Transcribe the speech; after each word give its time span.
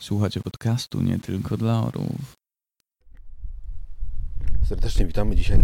Słuchacie 0.00 0.40
podcastu 0.40 1.02
nie 1.02 1.18
tylko 1.18 1.56
dla 1.56 1.80
orłów. 1.80 2.34
Serdecznie 4.68 5.06
witamy 5.06 5.36
dzisiaj 5.36 5.58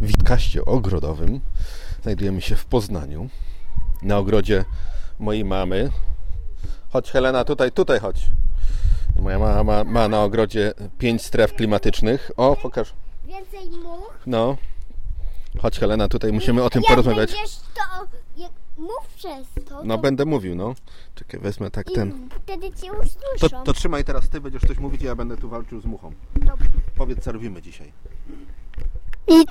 w 0.00 0.06
Witkaście 0.06 0.64
ogrodowym. 0.64 1.40
Znajdujemy 2.02 2.40
się 2.40 2.56
w 2.56 2.64
Poznaniu, 2.64 3.28
na 4.02 4.18
ogrodzie 4.18 4.64
mojej 5.18 5.44
mamy. 5.44 5.90
Chodź 6.90 7.10
Helena, 7.10 7.44
tutaj, 7.44 7.72
tutaj 7.72 8.00
chodź. 8.00 8.30
Moja 9.20 9.38
mama 9.38 9.64
ma, 9.64 9.84
ma 9.84 10.08
na 10.08 10.22
ogrodzie 10.22 10.72
pięć 10.98 11.22
stref 11.22 11.52
klimatycznych. 11.54 12.30
O, 12.36 12.56
pokaż. 12.56 12.92
Więcej 13.24 13.70
much. 13.70 14.20
No. 14.26 14.56
Chodź 15.58 15.78
Helena, 15.78 16.08
tutaj 16.08 16.32
musimy 16.32 16.62
o 16.62 16.70
tym 16.70 16.82
Jak 16.82 16.88
porozmawiać. 16.88 17.32
będziesz 17.32 17.56
to... 17.56 18.06
Mów 18.78 19.06
przez 19.16 19.46
to. 19.68 19.84
No 19.84 19.96
to 19.96 20.02
będę 20.02 20.24
mówił, 20.24 20.54
no. 20.54 20.74
Czekaj, 21.14 21.40
wezmę 21.40 21.70
tak 21.70 21.90
i 21.90 21.94
ten. 21.94 22.28
wtedy 22.42 22.70
cię 22.72 22.90
To, 22.90 22.98
usłyszą. 22.98 23.64
to 23.64 23.72
trzymaj 23.72 24.04
teraz 24.04 24.28
ty, 24.28 24.40
będziesz 24.40 24.62
coś 24.62 24.78
mówić, 24.78 25.02
a 25.02 25.04
ja 25.06 25.14
będę 25.14 25.36
tu 25.36 25.48
walczył 25.48 25.80
z 25.80 25.84
muchą. 25.84 26.12
Dobra. 26.36 26.66
Powiedz, 26.96 27.24
co 27.24 27.32
robimy 27.32 27.62
dzisiaj. 27.62 27.92
Nic. 29.28 29.50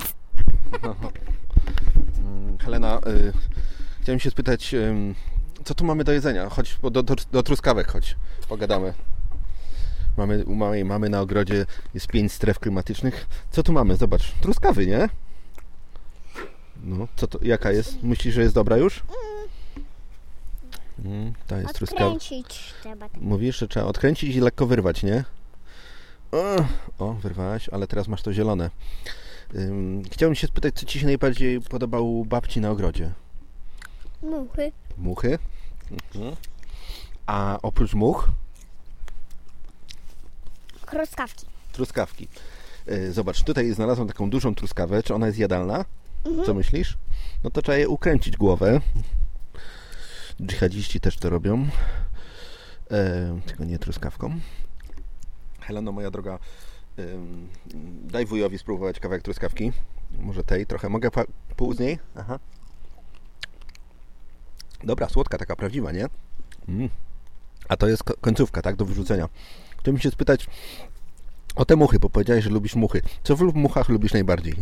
Mm, 2.18 2.58
Helena, 2.58 2.98
y, 3.08 3.34
chciałem 4.02 4.20
się 4.20 4.32
spytać, 4.32 4.74
ym, 4.74 5.16
co 5.66 5.76
tu 5.76 5.86
mamy 5.86 6.04
do 6.04 6.12
jedzenia? 6.12 6.50
Chodź 6.50 6.78
do, 6.92 7.04
do, 7.04 7.16
do 7.32 7.44
truskawek, 7.44 7.88
chodź, 7.92 8.16
pogadamy. 8.50 8.94
Mamy, 10.18 10.46
u 10.46 10.56
mojej 10.56 10.86
mamy 10.86 11.10
na 11.10 11.22
ogrodzie 11.22 11.66
jest 11.94 12.08
pięć 12.08 12.32
stref 12.32 12.60
klimatycznych. 12.60 13.28
Co 13.52 13.64
tu 13.64 13.74
mamy? 13.74 13.96
Zobacz, 13.96 14.32
truskawy, 14.32 14.88
nie? 14.88 15.10
No, 16.84 17.08
co 17.16 17.28
to, 17.28 17.40
jaka 17.42 17.72
jest? 17.72 18.04
Myślisz, 18.04 18.36
że 18.36 18.42
jest 18.42 18.56
dobra 18.56 18.78
już? 18.78 19.04
Mm, 21.06 21.34
ta 21.48 21.58
jest 21.58 21.74
truskawa. 21.76 22.06
Odkręcić 22.06 22.74
trzeba 22.82 23.10
tak. 23.10 23.22
Mówisz, 23.22 23.58
że 23.60 23.68
trzeba 23.68 23.86
odkręcić 23.86 24.36
i 24.36 24.40
lekko 24.40 24.66
wyrwać, 24.68 25.04
nie? 25.04 25.24
O, 26.32 26.66
o 27.06 27.14
wyrwałaś, 27.14 27.70
ale 27.70 27.88
teraz 27.88 28.08
masz 28.08 28.22
to 28.22 28.34
zielone. 28.34 28.70
Ym, 29.56 30.04
chciałbym 30.12 30.36
się 30.36 30.48
spytać, 30.48 30.74
co 30.76 30.86
Ci 30.86 31.00
się 31.00 31.06
najbardziej 31.06 31.62
podobało 31.62 32.04
u 32.10 32.26
babci 32.26 32.60
na 32.62 32.72
ogrodzie? 32.72 33.12
Muchy. 34.22 34.72
Muchy? 34.98 35.40
Mhm. 36.16 36.36
A 37.26 37.60
oprócz 37.62 37.94
much, 37.94 38.28
Kroskawki. 40.86 41.46
truskawki. 41.72 42.28
Y, 42.88 43.12
Zobacz, 43.14 43.44
tutaj 43.44 43.72
znalazłem 43.74 44.08
taką 44.08 44.30
dużą 44.30 44.56
truskawę. 44.56 45.04
Czy 45.04 45.14
ona 45.16 45.28
jest 45.28 45.40
jadalna? 45.40 45.86
Co 46.46 46.54
myślisz? 46.54 46.98
No 47.44 47.50
to 47.50 47.62
trzeba 47.62 47.78
je 47.78 47.90
ukręcić 47.90 48.38
głowę. 48.38 48.82
Dżihadziści 50.42 51.00
też 51.00 51.18
to 51.18 51.30
robią. 51.30 51.68
E, 52.92 53.40
tylko 53.46 53.64
nie 53.64 53.80
truskawką. 53.80 54.40
Heleno, 55.62 55.92
moja 55.92 56.12
droga, 56.12 56.40
ym, 57.00 57.50
daj 58.04 58.26
wujowi 58.26 58.58
spróbować 58.58 59.00
kawałek 59.00 59.24
truskawki. 59.24 59.72
Może 60.20 60.44
tej 60.44 60.66
trochę. 60.66 60.90
Mogę 60.90 61.10
pół 61.56 61.74
z 61.74 61.80
niej? 61.80 62.00
Aha. 62.16 62.40
Dobra, 64.84 65.10
słodka, 65.10 65.38
taka 65.38 65.56
prawdziwa, 65.56 65.92
nie? 65.92 66.06
Mm. 66.68 66.90
A 67.70 67.78
to 67.78 67.88
jest 67.88 68.04
ko- 68.04 68.14
końcówka, 68.22 68.62
tak? 68.62 68.76
Do 68.76 68.86
wyrzucenia. 68.86 69.30
Chciałbym 69.80 70.02
się 70.02 70.12
spytać 70.12 70.48
o 71.56 71.66
te 71.66 71.76
muchy, 71.76 72.00
bo 72.00 72.10
powiedziałeś, 72.10 72.44
że 72.44 72.50
lubisz 72.50 72.76
muchy. 72.76 73.02
Co 73.24 73.36
w 73.36 73.42
muchach 73.56 73.90
lubisz 73.90 74.14
najbardziej? 74.14 74.56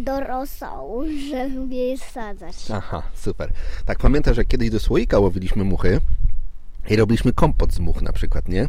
Do 0.00 0.20
rosołu, 0.20 1.04
żeby 1.30 1.74
je 1.74 1.98
sadzać. 1.98 2.70
Aha, 2.74 3.02
super. 3.14 3.52
Tak, 3.86 3.98
pamiętasz, 3.98 4.36
że 4.36 4.44
kiedyś 4.44 4.70
do 4.70 4.80
słoika 4.80 5.18
łowiliśmy 5.18 5.64
muchy 5.64 6.00
i 6.88 6.96
robiliśmy 6.96 7.32
kompot 7.32 7.72
z 7.72 7.78
much 7.78 8.02
na 8.02 8.12
przykład, 8.12 8.48
nie? 8.48 8.68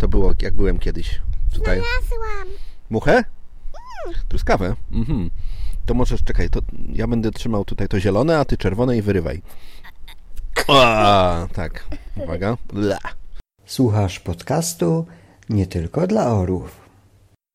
To 0.00 0.08
było, 0.08 0.32
jak 0.40 0.54
byłem 0.54 0.78
kiedyś 0.78 1.20
tutaj. 1.52 1.80
Znalazłam. 1.80 2.48
Muchę? 2.90 3.24
Truskawę? 4.28 4.74
Mhm. 4.92 5.30
To 5.86 5.94
możesz, 5.94 6.24
czekaj, 6.24 6.50
to 6.50 6.60
ja 6.92 7.06
będę 7.06 7.30
trzymał 7.30 7.64
tutaj 7.64 7.88
to 7.88 8.00
zielone, 8.00 8.38
a 8.38 8.44
ty 8.44 8.56
czerwone 8.56 8.96
i 8.96 9.02
wyrywaj. 9.02 9.42
A, 10.68 11.46
tak. 11.52 11.84
Uwaga. 12.16 12.56
Bla. 12.72 12.98
Słuchasz 13.66 14.20
podcastu 14.20 15.06
nie 15.48 15.66
tylko 15.66 16.06
dla 16.06 16.26
orłów. 16.26 16.81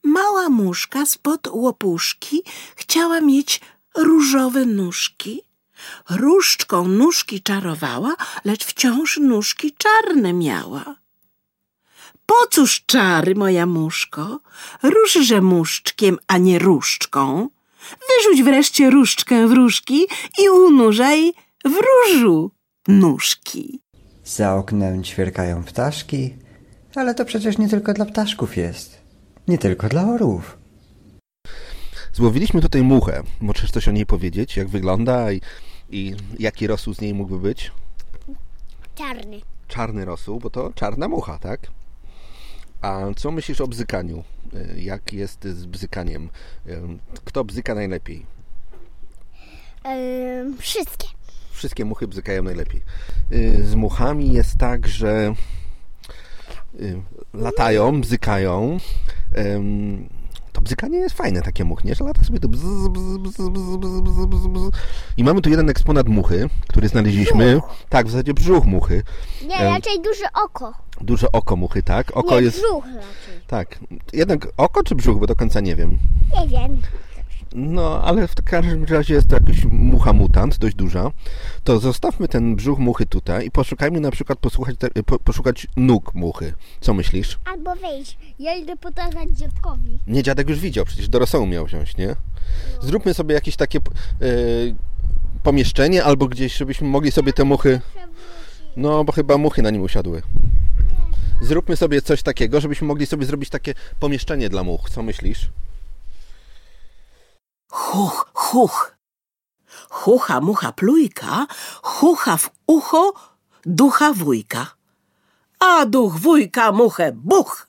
Mała 0.03 0.49
muszka 0.49 1.05
spod 1.05 1.47
łopuszki 1.51 2.43
chciała 2.75 3.21
mieć 3.21 3.61
różowe 3.97 4.65
nóżki. 4.65 5.41
Różdżką 6.09 6.87
nóżki 6.87 7.41
czarowała, 7.41 8.15
lecz 8.45 8.65
wciąż 8.65 9.17
nóżki 9.17 9.75
czarne 9.77 10.33
miała. 10.33 10.95
Po 12.25 12.47
cóż 12.51 12.83
czary, 12.85 13.35
moja 13.35 13.65
muszko? 13.65 14.39
Różże 14.83 15.41
muszczkiem, 15.41 16.17
a 16.27 16.37
nie 16.37 16.59
różdżką. 16.59 17.49
Wyrzuć 18.09 18.43
wreszcie 18.43 18.89
różdżkę 18.89 19.47
w 19.47 19.53
i 20.43 20.49
unurzaj 20.49 21.33
w 21.65 21.73
różu 21.87 22.51
nóżki. 22.87 23.81
Za 24.25 24.55
oknem 24.55 25.03
ćwierkają 25.03 25.63
ptaszki, 25.63 26.35
ale 26.95 27.15
to 27.15 27.25
przecież 27.25 27.57
nie 27.57 27.69
tylko 27.69 27.93
dla 27.93 28.05
ptaszków 28.05 28.57
jest. 28.57 28.96
Nie 29.47 29.57
tylko 29.57 29.89
dla 29.89 30.03
orłów. 30.07 30.57
Złowiliśmy 32.13 32.61
tutaj 32.61 32.83
muchę. 32.83 33.23
Możesz 33.41 33.71
coś 33.71 33.87
o 33.87 33.91
niej 33.91 34.05
powiedzieć? 34.05 34.57
Jak 34.57 34.67
wygląda 34.67 35.31
i, 35.31 35.41
i 35.89 36.15
jaki 36.39 36.67
rosół 36.67 36.93
z 36.93 37.01
niej 37.01 37.13
mógłby 37.13 37.39
być? 37.39 37.71
Czarny. 38.95 39.41
czarny 39.67 40.05
rosół, 40.05 40.39
bo 40.39 40.49
to 40.49 40.73
czarna 40.75 41.07
mucha, 41.07 41.39
tak? 41.39 41.59
A 42.81 43.01
co 43.15 43.31
myślisz 43.31 43.61
o 43.61 43.67
bzykaniu? 43.67 44.23
Y, 44.53 44.81
Jak 44.81 45.13
jest 45.13 45.43
z 45.43 45.65
bzykaniem? 45.65 46.29
Kto 47.25 47.43
bzyka 47.43 47.75
najlepiej? 47.75 48.25
Ym, 49.85 50.57
wszystkie. 50.57 51.07
Wszystkie 51.51 51.85
muchy 51.85 52.07
bzykają 52.07 52.43
najlepiej. 52.43 52.81
Y, 53.31 53.65
Z 53.67 53.75
muchami 53.75 54.33
jest 54.33 54.57
tak, 54.57 54.87
że 54.87 55.33
y, 56.79 57.01
latają, 57.33 58.01
bzykają. 58.01 58.77
Ym, 59.37 60.09
To 60.53 60.61
bzykanie 60.61 60.97
jest 60.97 61.15
fajne, 61.15 61.41
takie 61.41 61.63
much, 61.65 61.83
nie? 61.83 61.95
Że 61.95 62.03
lata 62.03 62.23
sobie 62.23 62.39
to 62.39 62.47
bzz, 62.47 62.61
bzz, 62.89 64.47
bzz. 64.49 64.69
I 65.17 65.23
mamy 65.23 65.41
tu 65.41 65.49
jeden 65.49 65.69
eksponat 65.69 66.07
muchy, 66.07 66.49
który 66.67 66.87
znaleźliśmy. 66.87 67.61
Tak, 67.89 68.07
w 68.07 68.09
zasadzie 68.11 68.33
brzuch 68.33 68.65
muchy. 68.65 69.03
Nie, 69.47 69.55
Em. 69.55 69.73
raczej 69.73 70.01
duże 70.01 70.25
oko. 70.45 70.73
Duże 71.01 71.31
oko 71.31 71.55
muchy, 71.55 71.83
tak? 71.83 72.17
Oko 72.17 72.35
nie, 72.35 72.41
jest... 72.45 72.57
brzuch 72.61 72.85
raczej. 72.85 73.41
Tak. 73.47 73.79
Jednak 74.13 74.47
oko 74.57 74.83
czy 74.83 74.95
brzuch, 74.95 75.19
bo 75.19 75.27
do 75.27 75.35
końca 75.35 75.59
nie 75.59 75.75
wiem. 75.75 75.97
Nie 76.41 76.47
wiem. 76.47 76.81
No, 77.55 78.01
ale 78.03 78.27
w 78.27 78.35
każdym 78.35 78.83
razie 78.83 79.13
jest 79.13 79.27
to 79.27 79.35
jakaś 79.35 79.65
mucha 79.65 80.13
mutant, 80.13 80.57
dość 80.57 80.75
duża. 80.75 81.11
To 81.63 81.79
zostawmy 81.79 82.27
ten 82.27 82.55
brzuch 82.55 82.79
muchy 82.79 83.05
tutaj 83.05 83.47
i 83.47 83.51
poszukajmy 83.51 83.99
na 83.99 84.11
przykład 84.11 84.39
posłuchać, 84.39 84.75
te, 84.77 85.03
po, 85.03 85.19
poszukać 85.19 85.67
nóg 85.77 86.15
muchy. 86.15 86.53
Co 86.81 86.93
myślisz? 86.93 87.39
Albo 87.45 87.75
wyjść. 87.75 88.17
Ja 88.39 88.55
idę 88.55 88.75
pokazać 88.75 89.29
dziadkowi. 89.29 89.99
Nie, 90.07 90.23
dziadek 90.23 90.49
już 90.49 90.59
widział, 90.59 90.85
przecież 90.85 91.09
do 91.09 91.19
rosołu 91.19 91.47
miał 91.47 91.65
wziąć, 91.65 91.97
nie? 91.97 92.15
Zróbmy 92.81 93.13
sobie 93.13 93.35
jakieś 93.35 93.55
takie 93.55 93.79
yy, 94.21 94.75
pomieszczenie 95.43 96.03
albo 96.03 96.27
gdzieś, 96.27 96.57
żebyśmy 96.57 96.87
mogli 96.87 97.11
sobie 97.11 97.33
te 97.33 97.43
muchy... 97.43 97.81
No, 98.77 99.03
bo 99.03 99.11
chyba 99.11 99.37
muchy 99.37 99.61
na 99.61 99.69
nim 99.69 99.81
usiadły. 99.81 100.21
Zróbmy 101.41 101.75
sobie 101.75 102.01
coś 102.01 102.23
takiego, 102.23 102.61
żebyśmy 102.61 102.87
mogli 102.87 103.05
sobie 103.05 103.25
zrobić 103.25 103.49
takie 103.49 103.73
pomieszczenie 103.99 104.49
dla 104.49 104.63
much. 104.63 104.89
Co 104.89 105.03
myślisz? 105.03 105.49
Huch, 107.77 108.25
huch. 108.33 108.97
Hucha, 109.89 110.41
mucha, 110.41 110.71
plujka, 110.71 111.47
hucha 111.83 112.37
w 112.37 112.49
ucho, 112.67 113.13
ducha 113.65 114.13
wujka. 114.13 114.65
A 115.59 115.85
duch 115.85 116.13
wujka 116.19 116.71
muchę 116.71 117.11
buch, 117.11 117.67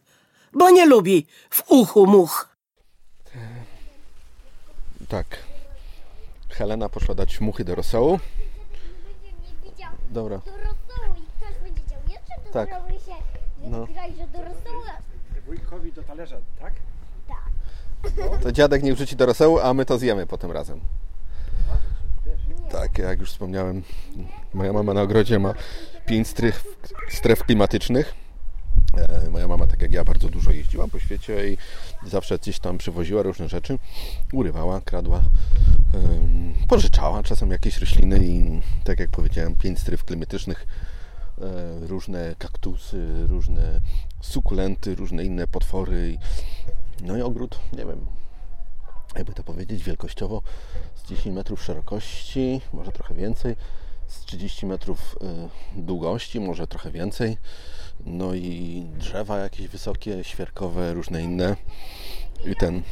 bo 0.53 0.71
nie 0.71 0.87
lubi 0.87 1.27
w 1.51 1.63
uchu 1.71 2.07
much. 2.07 2.49
Tak. 5.09 5.27
Helena 6.51 6.89
poszła 6.89 7.15
dać 7.15 7.41
muchy 7.41 7.65
do 7.65 7.75
rosołu. 7.75 8.19
Dobra. 10.11 10.39
do 10.39 10.51
rosołu 10.57 11.15
i 11.17 11.27
ktoś 11.37 11.55
będzie 11.63 11.81
chciał 11.87 12.01
jeszcze 12.09 12.45
do 12.47 12.53
Tak. 12.53 12.69
się 13.07 13.15
No. 13.71 13.87
grać, 13.87 14.17
że 14.17 14.27
do 14.27 14.39
rosołu. 14.45 14.83
Wujkowi 15.47 15.93
do 15.93 16.03
talerza, 16.03 16.37
tak? 16.61 16.73
To 18.43 18.53
dziadek 18.53 18.83
niech 18.83 18.95
wrzuci 18.95 19.17
do 19.17 19.27
rosołu, 19.27 19.59
a 19.59 19.75
my 19.75 19.85
to 19.85 19.99
zjemy 19.99 20.27
potem 20.27 20.53
razem. 20.53 20.81
Tak, 22.71 22.99
jak 22.99 23.21
już 23.21 23.31
wspomniałem, 23.31 23.83
moja 24.55 24.73
mama 24.73 24.95
na 24.95 25.03
ogrodzie 25.03 25.39
ma 25.39 25.55
pięć 26.07 26.29
stref, 26.29 26.65
stref 27.09 27.45
klimatycznych. 27.45 28.15
E, 29.27 29.31
Moja 29.31 29.49
mama, 29.49 29.67
tak 29.67 29.83
jak 29.83 29.93
ja, 29.93 30.05
bardzo 30.05 30.29
dużo 30.29 30.51
jeździła 30.51 30.89
po 30.89 30.99
świecie 30.99 31.51
i 31.53 31.59
zawsze 32.07 32.39
gdzieś 32.39 32.59
tam 32.59 32.79
przywoziła 32.79 33.23
różne 33.23 33.49
rzeczy. 33.49 33.79
Urywała, 34.33 34.81
kradła, 34.81 35.23
pożyczała 36.69 37.23
czasem 37.23 37.51
jakieś 37.51 37.79
rośliny 37.79 38.19
i 38.27 38.61
tak 38.85 39.01
jak 39.01 39.11
powiedziałem, 39.11 39.57
pięć 39.57 39.79
stref 39.79 40.05
klimatycznych 40.05 40.67
e, 41.39 41.87
różne 41.87 42.35
kaktusy, 42.39 43.27
różne 43.29 43.81
sukulenty, 44.21 44.95
różne 44.95 45.25
inne 45.25 45.47
potwory. 45.47 46.19
No 47.03 47.17
i 47.17 47.23
ogród, 47.23 47.59
nie 47.73 47.85
wiem, 47.85 48.07
jakby 49.17 49.33
to 49.33 49.43
powiedzieć, 49.43 49.85
wielkościowo 49.85 50.43
z 50.95 51.09
10 51.09 51.37
metrów 51.37 51.63
szerokości, 51.63 52.61
może 52.73 52.93
trochę 52.93 53.15
więcej, 53.15 53.57
z 54.07 54.21
30 54.21 54.67
metrów 54.67 55.19
y, 55.77 55.81
długości, 55.83 56.41
może 56.41 56.67
trochę 56.67 56.91
więcej. 56.91 57.39
No 58.07 58.35
i 58.35 58.85
drzewa 58.99 59.39
jakieś 59.39 59.69
wysokie, 59.69 60.25
świerkowe, 60.25 60.95
różne 60.95 61.23
inne. 61.23 61.57
I 62.47 62.57
ten. 62.57 62.83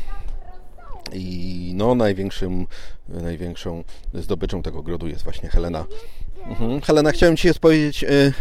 I 1.13 1.73
no 1.75 1.95
największym, 1.95 2.67
największą 3.09 3.85
zdobyczą 4.15 4.63
tego 4.63 4.79
ogrodu 4.79 5.09
jest 5.09 5.25
właśnie 5.25 5.49
Helena. 5.49 5.87
Mhm. 6.45 6.81
Helena, 6.81 7.13
chciałem 7.13 7.37
Ci 7.37 7.55
powiedzieć, 7.61 8.05
y, 8.05 8.33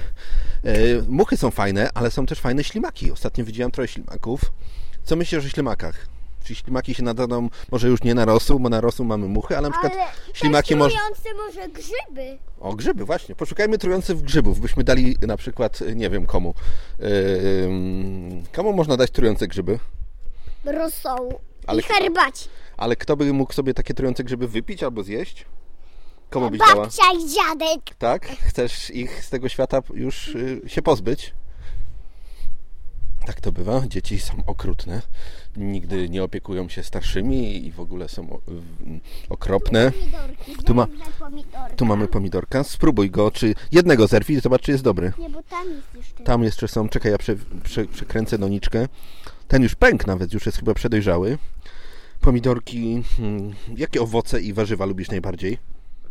y, 0.66 1.04
muchy 1.08 1.38
są 1.38 1.52
fajne, 1.52 1.90
ale 1.94 2.12
są 2.12 2.26
też 2.26 2.40
fajne 2.40 2.64
ślimaki. 2.64 3.12
Ostatnio 3.12 3.46
widziałem 3.46 3.72
trochę 3.72 3.88
ślimaków. 3.88 4.52
Co 5.06 5.16
myślisz 5.16 5.46
o 5.46 5.50
ślimakach? 5.50 6.08
Czy 6.44 6.56
ślimaki 6.56 6.94
się 6.96 7.04
nadadzą, 7.04 7.50
może 7.72 7.88
już 7.88 8.04
nie 8.04 8.16
na 8.16 8.26
rosół, 8.26 8.60
bo 8.60 8.70
na 8.70 8.82
rosół 8.82 9.06
mamy 9.06 9.28
muchy, 9.28 9.58
ale 9.58 9.70
na 9.70 9.72
przykład 9.72 9.94
Ale 9.94 10.12
ślimaki 10.34 10.76
może... 10.76 10.96
trujące 10.98 11.30
może 11.46 11.70
grzyby. 11.70 12.38
O, 12.60 12.74
grzyby, 12.76 13.06
właśnie. 13.06 13.36
Poszukajmy 13.36 13.78
trujących 13.78 14.22
grzybów. 14.22 14.60
Byśmy 14.60 14.84
dali 14.84 15.18
na 15.22 15.38
przykład, 15.38 15.80
nie 15.96 16.10
wiem 16.10 16.26
komu. 16.26 16.54
Ym, 17.66 18.44
komu 18.54 18.74
można 18.74 18.98
dać 18.98 19.12
trujące 19.12 19.48
grzyby? 19.48 19.80
Rosołu. 20.66 21.40
Ale 21.68 21.82
I 21.82 21.84
kto? 21.84 21.94
herbaci. 21.94 22.50
Ale 22.78 22.96
kto 22.96 23.18
by 23.18 23.34
mógł 23.34 23.54
sobie 23.54 23.74
takie 23.74 23.94
trujące 23.94 24.24
grzyby 24.24 24.48
wypić 24.48 24.84
albo 24.84 25.04
zjeść? 25.04 25.46
Komu 26.30 26.50
byś 26.50 26.60
dała? 26.60 26.76
Babcia 26.76 27.04
i 27.20 27.30
dziadek. 27.30 27.96
Tak? 27.98 28.28
Chcesz 28.28 28.90
ich 28.90 29.24
z 29.26 29.30
tego 29.30 29.50
świata 29.50 29.80
już 29.94 30.28
y, 30.28 30.62
się 30.68 30.82
pozbyć? 30.82 31.34
Tak 33.26 33.42
to 33.42 33.52
bywa. 33.52 33.88
Dzieci 33.88 34.20
są 34.20 34.34
okrutne. 34.46 35.02
Nigdy 35.58 36.10
nie 36.10 36.24
opiekują 36.24 36.70
się 36.70 36.84
starszymi 36.84 37.66
i 37.66 37.72
w 37.72 37.80
ogóle 37.80 38.10
są 38.10 38.40
okropne. 39.30 39.92
Tu 40.66 40.74
ma-. 40.74 40.88
Tu 41.76 41.86
mamy 41.86 42.08
pomidorka. 42.08 42.64
Spróbuj 42.64 43.12
go, 43.12 43.32
czy 43.32 43.56
jednego 43.72 44.08
zerwij, 44.08 44.42
zobacz, 44.42 44.62
czy 44.62 44.72
jest 44.72 44.84
dobry. 44.84 45.14
Nie, 45.20 45.30
bo 45.30 45.44
tam 45.44 45.70
jest 45.70 45.96
jeszcze. 45.96 46.24
Tam 46.24 46.44
jeszcze 46.44 46.68
są, 46.68 46.90
czekaj, 46.90 47.12
ja 47.12 47.18
prze, 47.18 47.36
prze, 47.64 47.86
przekręcę 47.86 48.38
doniczkę. 48.38 48.88
Ten 49.48 49.64
już 49.64 49.76
pęk 49.76 50.08
nawet, 50.08 50.34
już 50.34 50.46
jest 50.46 50.58
chyba 50.58 50.74
przedojrzały. 50.74 51.38
Pomidorki, 52.22 53.04
hmm, 53.18 53.54
jakie 53.78 54.02
owoce 54.02 54.42
i 54.42 54.54
warzywa 54.54 54.86
lubisz 54.86 55.10
najbardziej? 55.10 55.58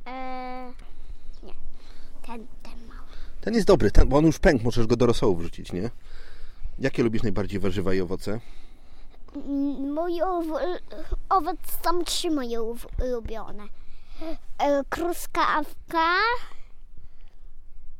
Eee, 0.06 0.72
nie. 1.42 1.52
Ten, 2.26 2.46
ten 2.62 2.86
mały. 2.88 3.08
Ten 3.40 3.54
jest 3.54 3.66
dobry, 3.66 3.90
ten, 3.90 4.08
bo 4.08 4.16
on 4.16 4.26
już 4.26 4.38
pęk, 4.38 4.62
możesz 4.62 4.86
go 4.86 4.96
do 4.96 5.06
rosołu 5.06 5.36
wrzucić, 5.36 5.72
nie? 5.72 5.90
Jakie 6.78 7.02
lubisz 7.02 7.22
najbardziej 7.22 7.60
warzywa 7.60 7.94
i 7.94 8.00
owoce? 8.00 8.40
Mm, 9.36 9.92
Mój 9.94 10.22
ow- 10.22 10.80
owoc 11.28 11.56
są 11.84 12.04
trzy 12.04 12.30
moje 12.30 12.62
ulubione. 12.62 13.62
E, 14.58 14.84
Truskawka, 14.84 16.14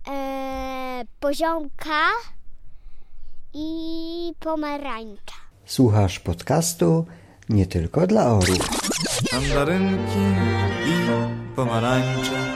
e, 0.09 1.05
poziomka 1.21 2.01
i 3.55 4.33
pomarańcza. 4.41 5.35
Słuchasz 5.65 6.21
podcastu 6.21 7.07
nie 7.49 7.67
tylko 7.67 8.07
dla 8.07 8.27
orów. 8.27 8.59
Mandarynki 9.33 10.19
i 10.87 11.09
pomarańcze. 11.57 12.55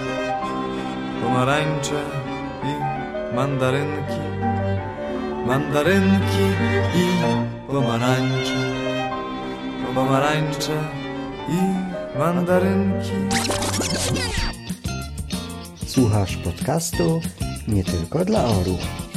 Pomarańcze 1.23 2.03
i 2.65 3.35
mandarynki. 3.35 4.28
Mandarynki 5.49 6.45
i 6.95 7.07
pomarańcze. 7.73 8.59
Pomarańcze 9.95 10.85
i 11.49 11.59
mandarynki. 12.19 13.11
Słuchasz 15.87 16.37
podcastu 16.37 17.21
nie 17.69 17.85
tylko 17.85 18.25
dla 18.25 18.45
orów. 18.45 19.08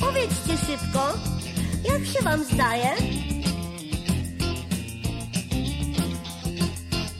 Powiedzcie 0.00 0.56
szybko, 0.66 1.12
jak 1.84 2.04
się 2.06 2.22
wam 2.22 2.44
zdaje? 2.44 2.90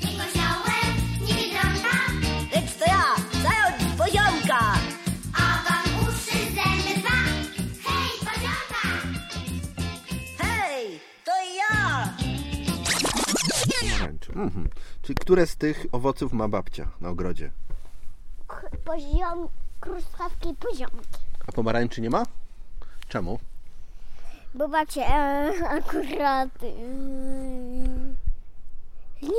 Nie 0.01 0.13
koziołek, 0.19 0.95
nie 1.21 1.35
biedronka, 1.35 1.97
Lecz 2.55 2.75
to 2.79 2.85
ja, 2.87 3.05
zając 3.43 3.97
poziomka. 3.99 4.75
Hej, 7.85 8.11
poziomka! 8.21 8.83
Hej, 10.39 11.01
to 11.25 11.33
ja. 11.57 12.09
Mhm. 14.37 14.69
Czyli 15.03 15.15
które 15.15 15.47
z 15.47 15.57
tych 15.57 15.87
owoców 15.93 16.33
ma 16.33 16.49
babcia 16.49 16.89
na 17.01 17.09
ogrodzie? 17.09 17.51
K- 18.49 18.63
Poziom, 18.85 19.49
truskawki 19.81 20.49
i 20.49 20.55
poziomki. 20.55 21.19
A 21.49 21.53
pomarańczy 21.53 22.01
nie 22.01 22.11
ma? 22.11 22.23
Czemu? 23.09 23.39
Bo 24.55 24.69
babcia 24.69 25.03
e, 25.03 25.53
akurat 25.69 26.49
e, 26.63 26.73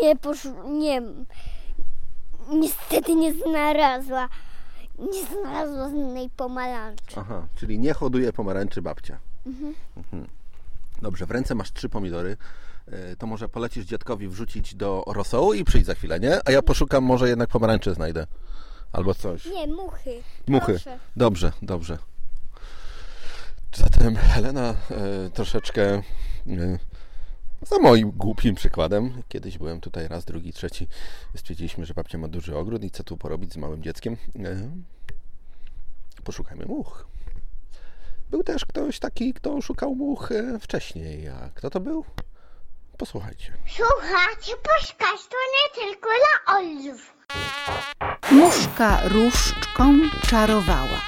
nie 0.01 0.15
poszło, 0.15 0.51
nie, 0.69 1.01
niestety 2.51 3.15
nie 3.15 3.33
znalazła, 3.33 4.29
nie 4.99 5.25
znalazła 5.25 5.89
żadnej 5.89 6.29
pomarańczy. 6.29 7.15
Aha, 7.19 7.47
czyli 7.55 7.79
nie 7.79 7.93
hoduje 7.93 8.33
pomarańczy 8.33 8.81
babcia. 8.81 9.17
Mhm. 9.45 9.73
Dobrze, 11.01 11.25
w 11.25 11.31
ręce 11.31 11.55
masz 11.55 11.71
trzy 11.73 11.89
pomidory. 11.89 12.37
E, 12.87 13.15
To 13.15 13.27
może 13.27 13.49
polecisz 13.49 13.85
dziadkowi 13.85 14.27
wrzucić 14.27 14.75
do 14.75 15.03
rosołu 15.07 15.53
i 15.53 15.63
przyjdź 15.63 15.85
za 15.85 15.93
chwilę, 15.95 16.19
nie? 16.19 16.39
A 16.45 16.51
ja 16.51 16.61
poszukam, 16.61 17.03
może 17.03 17.29
jednak 17.29 17.49
pomarańcze 17.49 17.93
znajdę. 17.93 18.27
Albo 18.93 19.15
coś. 19.15 19.45
Nie, 19.45 19.67
muchy. 19.67 20.23
Muchy. 20.47 20.73
Proszę. 20.73 20.99
Dobrze, 21.15 21.51
dobrze. 21.61 21.97
Zatem 23.75 24.15
Helena 24.15 24.75
e, 24.91 25.29
troszeczkę 25.29 25.83
e, 25.83 26.03
za 27.61 27.79
moim 27.79 28.11
głupim 28.11 28.55
przykładem. 28.55 29.23
Kiedyś 29.27 29.57
byłem 29.57 29.81
tutaj 29.81 30.07
raz, 30.07 30.25
drugi, 30.25 30.53
trzeci. 30.53 30.87
Stwierdziliśmy, 31.35 31.85
że 31.85 31.93
babcia 31.93 32.17
ma 32.17 32.27
duży 32.27 32.57
ogród 32.57 32.83
i 32.83 32.91
co 32.91 33.03
tu 33.03 33.17
porobić 33.17 33.53
z 33.53 33.57
małym 33.57 33.83
dzieckiem. 33.83 34.17
E, 34.45 34.69
poszukajmy 36.23 36.65
much. 36.65 37.05
Był 38.31 38.43
też 38.43 38.65
ktoś 38.65 38.99
taki, 38.99 39.33
kto 39.33 39.61
szukał 39.61 39.95
much 39.95 40.31
e, 40.31 40.59
wcześniej. 40.59 41.27
A 41.27 41.49
kto 41.55 41.69
to 41.69 41.79
był? 41.79 42.05
Posłuchajcie. 42.97 43.53
Słuchajcie, 43.67 44.53
poszkać 44.63 45.27
to 45.29 45.37
nie 45.53 45.85
tylko 45.85 46.09
dla 46.09 46.55
olów. 46.57 47.13
Muszka 48.31 48.99
różdżką 49.09 49.99
czarowała. 50.27 51.01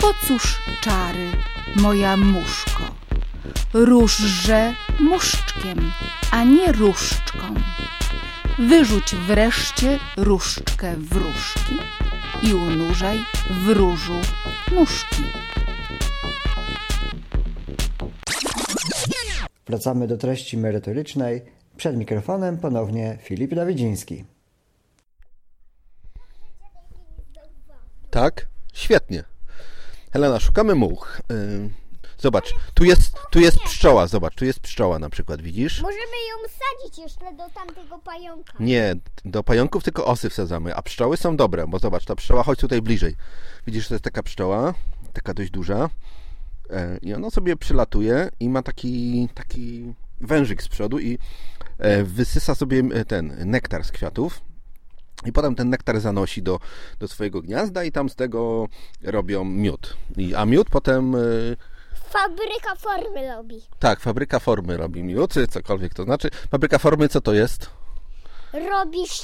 Po 0.00 0.14
cóż 0.26 0.58
czary, 0.80 1.30
moja 1.76 2.16
muszko? 2.16 2.82
Różże 3.72 4.74
muszczkiem, 5.00 5.92
a 6.30 6.44
nie 6.44 6.72
różdżką. 6.72 7.54
Wyrzuć 8.58 9.14
wreszcie 9.14 9.98
różdżkę 10.16 10.96
w 10.96 11.12
różki 11.12 11.78
i 12.42 12.54
unurzaj 12.54 13.18
w 13.50 13.68
różu 13.68 14.16
muszki. 14.72 15.22
Wracamy 19.66 20.06
do 20.06 20.16
treści 20.16 20.58
merytorycznej. 20.58 21.42
Przed 21.76 21.96
mikrofonem 21.96 22.58
ponownie 22.58 23.18
Filip 23.22 23.54
Dawidziński. 23.54 24.24
Tak? 28.10 28.48
Świetnie. 28.92 29.24
Helena, 30.12 30.40
szukamy 30.40 30.74
much. 30.74 31.20
Y, 31.30 31.70
Zobacz, 32.18 32.54
tu 32.74 32.84
jest, 32.84 33.16
tu 33.30 33.40
jest 33.40 33.58
pszczoła, 33.58 34.06
zobacz, 34.06 34.34
tu 34.34 34.44
jest 34.44 34.60
pszczoła 34.60 34.98
na 34.98 35.10
przykład, 35.10 35.42
widzisz? 35.42 35.82
Możemy 35.82 36.00
ją 36.02 36.48
wsadzić 36.48 36.98
jeszcze 36.98 37.36
do 37.36 37.50
tamtego 37.54 37.98
pająka. 37.98 38.52
Nie, 38.60 38.94
do 39.24 39.42
pająków 39.42 39.84
tylko 39.84 40.06
osy 40.06 40.30
wsadzamy, 40.30 40.74
a 40.74 40.82
pszczoły 40.82 41.16
są 41.16 41.36
dobre, 41.36 41.66
bo 41.66 41.78
zobacz, 41.78 42.04
ta 42.04 42.14
pszczoła, 42.14 42.42
chodź 42.42 42.58
tutaj 42.58 42.82
bliżej. 42.82 43.16
Widzisz, 43.66 43.88
to 43.88 43.94
jest 43.94 44.04
taka 44.04 44.22
pszczoła, 44.22 44.74
taka 45.12 45.34
dość 45.34 45.50
duża 45.50 45.88
e, 46.70 46.98
i 47.02 47.14
ona 47.14 47.30
sobie 47.30 47.56
przylatuje 47.56 48.28
i 48.40 48.48
ma 48.48 48.62
taki, 48.62 49.28
taki 49.34 49.94
wężyk 50.20 50.62
z 50.62 50.68
przodu 50.68 50.98
i 50.98 51.18
e, 51.78 52.04
wysysa 52.04 52.54
sobie 52.54 52.82
e, 52.94 53.04
ten 53.04 53.50
nektar 53.50 53.84
z 53.84 53.92
kwiatów 53.92 54.51
i 55.24 55.32
potem 55.32 55.54
ten 55.54 55.68
nektar 55.70 56.00
zanosi 56.00 56.42
do, 56.42 56.58
do 56.98 57.08
swojego 57.08 57.42
gniazda 57.42 57.84
i 57.84 57.92
tam 57.92 58.08
z 58.08 58.14
tego 58.16 58.68
robią 59.02 59.44
miód. 59.44 59.96
I, 60.16 60.34
a 60.34 60.44
miód 60.44 60.70
potem... 60.70 61.14
e, 61.14 61.18
Fabryka 62.10 62.74
formy 62.76 63.28
robi. 63.36 63.62
Tak, 63.78 64.00
fabryka 64.00 64.38
formy 64.38 64.76
robi 64.76 65.02
miód, 65.02 65.34
cokolwiek 65.50 65.94
to 65.94 66.04
znaczy. 66.04 66.30
Fabryka 66.50 66.78
formy 66.78 67.08
co 67.08 67.20
to 67.20 67.32
jest? 67.34 67.70
Robisz 68.52 69.20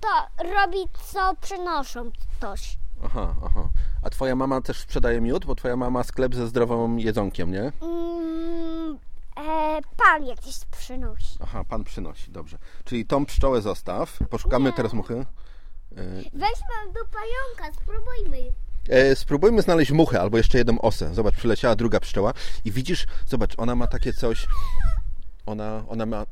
to, 0.00 0.44
robi 0.54 0.78
co 1.12 1.34
przynoszą 1.40 2.10
coś. 2.40 2.78
Aha, 3.04 3.34
aha. 3.46 3.68
A 4.02 4.10
twoja 4.10 4.36
mama 4.36 4.60
też 4.60 4.78
sprzedaje 4.80 5.20
miód, 5.20 5.44
bo 5.44 5.54
twoja 5.54 5.76
mama 5.76 5.90
ma 5.90 6.04
sklep 6.04 6.34
ze 6.34 6.46
zdrowym 6.46 7.00
jedzonkiem, 7.00 7.50
nie? 7.52 7.72
Mm, 7.82 8.98
e, 9.38 9.80
pan 9.96 10.26
jakieś 10.26 10.58
przynosi. 10.64 11.36
Aha, 11.40 11.64
pan 11.68 11.84
przynosi, 11.84 12.30
dobrze. 12.30 12.58
Czyli 12.84 13.06
tą 13.06 13.26
pszczołę 13.26 13.62
zostaw. 13.62 14.18
Poszukamy 14.30 14.72
teraz 14.72 14.92
muchy. 14.92 15.14
E, 15.14 16.04
Weźmy 16.16 16.92
do 16.94 17.00
pająka, 17.12 17.80
spróbujmy. 17.82 18.52
E, 18.88 19.16
spróbujmy 19.16 19.62
znaleźć 19.62 19.90
muchę 19.90 20.20
albo 20.20 20.36
jeszcze 20.36 20.58
jedną 20.58 20.80
osę. 20.80 21.14
Zobacz, 21.14 21.34
przyleciała 21.36 21.76
druga 21.76 22.00
pszczoła 22.00 22.32
i 22.64 22.72
widzisz, 22.72 23.06
zobacz, 23.26 23.54
ona 23.56 23.74
ma 23.74 23.86
takie 23.86 24.12
coś. 24.12 24.46
Ona, 25.46 25.84
ona 25.88 26.06
ma. 26.06 26.26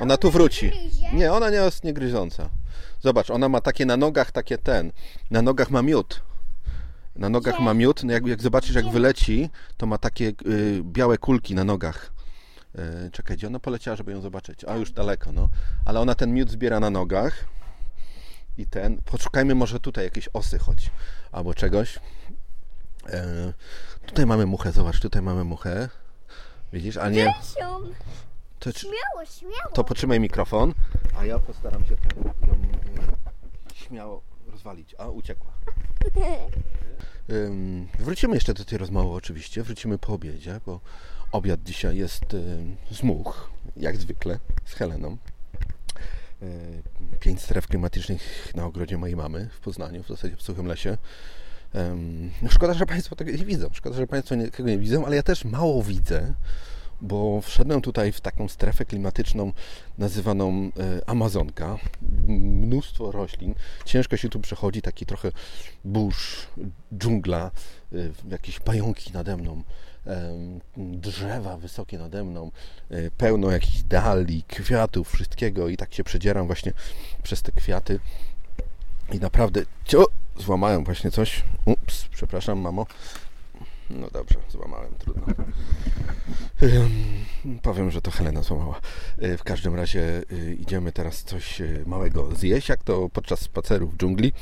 Ona 0.00 0.16
tu 0.16 0.30
wróci. 0.30 0.72
Nie, 1.12 1.32
ona 1.32 1.50
nie 1.50 1.56
jest 1.56 1.84
niegryząca. 1.84 2.48
Zobacz, 3.00 3.30
ona 3.30 3.48
ma 3.48 3.60
takie 3.60 3.86
na 3.86 3.96
nogach, 3.96 4.32
takie 4.32 4.58
ten. 4.58 4.92
Na 5.30 5.42
nogach 5.42 5.70
ma 5.70 5.82
miód. 5.82 6.22
Na 7.16 7.28
nogach 7.28 7.60
ma 7.60 7.74
miód. 7.74 8.04
No 8.04 8.12
jak, 8.12 8.26
jak 8.26 8.42
zobaczysz, 8.42 8.74
jak 8.74 8.88
wyleci, 8.90 9.50
to 9.76 9.86
ma 9.86 9.98
takie 9.98 10.32
y, 10.46 10.80
białe 10.84 11.18
kulki 11.18 11.54
na 11.54 11.64
nogach. 11.64 12.12
Y, 12.78 13.10
czekaj, 13.10 13.36
gdzie 13.36 13.46
ona 13.46 13.58
poleciała, 13.60 13.96
żeby 13.96 14.12
ją 14.12 14.20
zobaczyć? 14.20 14.64
A 14.64 14.76
już 14.76 14.92
daleko, 14.92 15.32
no. 15.32 15.48
Ale 15.84 16.00
ona 16.00 16.14
ten 16.14 16.34
miód 16.34 16.50
zbiera 16.50 16.80
na 16.80 16.90
nogach. 16.90 17.44
I 18.58 18.66
ten. 18.66 18.98
Poszukajmy 19.02 19.54
może 19.54 19.80
tutaj 19.80 20.04
jakieś 20.04 20.28
osy 20.32 20.58
choć. 20.58 20.90
Albo 21.32 21.54
czegoś. 21.54 21.98
E, 23.08 23.52
tutaj 24.06 24.26
mamy 24.26 24.46
muchę, 24.46 24.72
zobacz, 24.72 25.00
tutaj 25.00 25.22
mamy 25.22 25.44
muchę. 25.44 25.88
Widzisz, 26.72 26.96
a 26.96 27.08
nie. 27.08 27.34
To, 28.58 28.72
Śmiało, 28.72 29.24
śmiało. 29.38 29.72
to 29.74 29.84
potrzymaj 29.84 30.20
mikrofon, 30.20 30.74
a 31.18 31.24
ja 31.24 31.38
postaram 31.38 31.84
się 31.84 31.96
ten, 31.96 32.24
ją 32.24 32.54
e, 33.70 33.74
śmiało 33.74 34.22
rozwalić. 34.46 34.94
A, 34.98 35.08
uciekła. 35.08 35.52
Ym, 37.30 37.88
wrócimy 37.98 38.34
jeszcze 38.34 38.54
do 38.54 38.64
tej 38.64 38.78
rozmowy 38.78 39.08
oczywiście, 39.08 39.62
wrócimy 39.62 39.98
po 39.98 40.12
obiedzie, 40.12 40.60
bo 40.66 40.80
obiad 41.32 41.62
dzisiaj 41.62 41.96
jest 41.96 42.34
ym, 42.34 42.76
z 42.90 43.02
much, 43.02 43.50
jak 43.76 43.96
zwykle, 43.96 44.38
z 44.64 44.72
Heleną. 44.72 45.16
Y, 46.42 46.82
Pięć 47.20 47.40
stref 47.40 47.66
klimatycznych 47.66 48.52
na 48.54 48.64
ogrodzie 48.64 48.98
mojej 48.98 49.16
mamy 49.16 49.48
w 49.52 49.60
Poznaniu, 49.60 50.02
w 50.02 50.08
zasadzie 50.08 50.36
w 50.36 50.42
Suchym 50.42 50.66
Lesie. 50.66 50.98
No 52.42 52.50
szkoda, 52.50 52.74
że 52.74 52.86
Państwo 52.86 53.16
tego 53.16 53.30
nie 53.30 53.44
widzą, 53.44 53.68
szkoda, 53.72 53.96
że 53.96 54.06
Państwo 54.06 54.34
tego 54.56 54.68
nie 54.68 54.78
widzą, 54.78 55.06
ale 55.06 55.16
ja 55.16 55.22
też 55.22 55.44
mało 55.44 55.82
widzę, 55.82 56.34
bo 57.00 57.40
wszedłem 57.40 57.80
tutaj 57.80 58.12
w 58.12 58.20
taką 58.20 58.48
strefę 58.48 58.84
klimatyczną 58.84 59.52
nazywaną 59.98 60.70
e, 60.78 61.08
Amazonka. 61.08 61.78
Mnóstwo 62.28 63.12
roślin. 63.12 63.54
Ciężko 63.84 64.16
się 64.16 64.28
tu 64.28 64.40
przechodzi, 64.40 64.82
taki 64.82 65.06
trochę 65.06 65.32
burz, 65.84 66.48
dżungla, 66.98 67.50
jakieś 68.30 68.60
pająki 68.60 69.12
nade 69.12 69.36
mną, 69.36 69.62
drzewa 70.76 71.56
wysokie 71.56 71.98
nade 71.98 72.24
mną, 72.24 72.50
e, 72.90 73.10
pełno 73.10 73.50
jakichś 73.50 73.82
dali, 73.82 74.42
kwiatów, 74.42 75.12
wszystkiego 75.12 75.68
i 75.68 75.76
tak 75.76 75.94
się 75.94 76.04
przedzieram 76.04 76.46
właśnie 76.46 76.72
przez 77.22 77.42
te 77.42 77.52
kwiaty. 77.52 78.00
I 79.12 79.18
naprawdę, 79.18 79.62
cio, 79.84 80.04
złamałem 80.36 80.84
właśnie 80.84 81.10
coś. 81.10 81.44
Ups, 81.64 82.04
przepraszam, 82.12 82.58
mamo. 82.58 82.86
No 83.90 84.10
dobrze, 84.10 84.38
złamałem, 84.48 84.94
trudno. 84.98 85.26
Powiem, 87.62 87.90
że 87.90 88.02
to 88.02 88.10
Helena 88.10 88.42
złamała. 88.42 88.80
Y, 89.22 89.36
W 89.38 89.44
każdym 89.44 89.74
razie 89.74 90.22
y, 90.32 90.54
idziemy 90.60 90.92
teraz 90.92 91.22
coś 91.22 91.60
y, 91.60 91.82
małego 91.86 92.34
zjeść, 92.34 92.68
jak 92.68 92.82
to 92.82 93.08
podczas 93.08 93.40
spaceru 93.40 93.88
w 93.88 93.96
dżungli. 93.96 94.32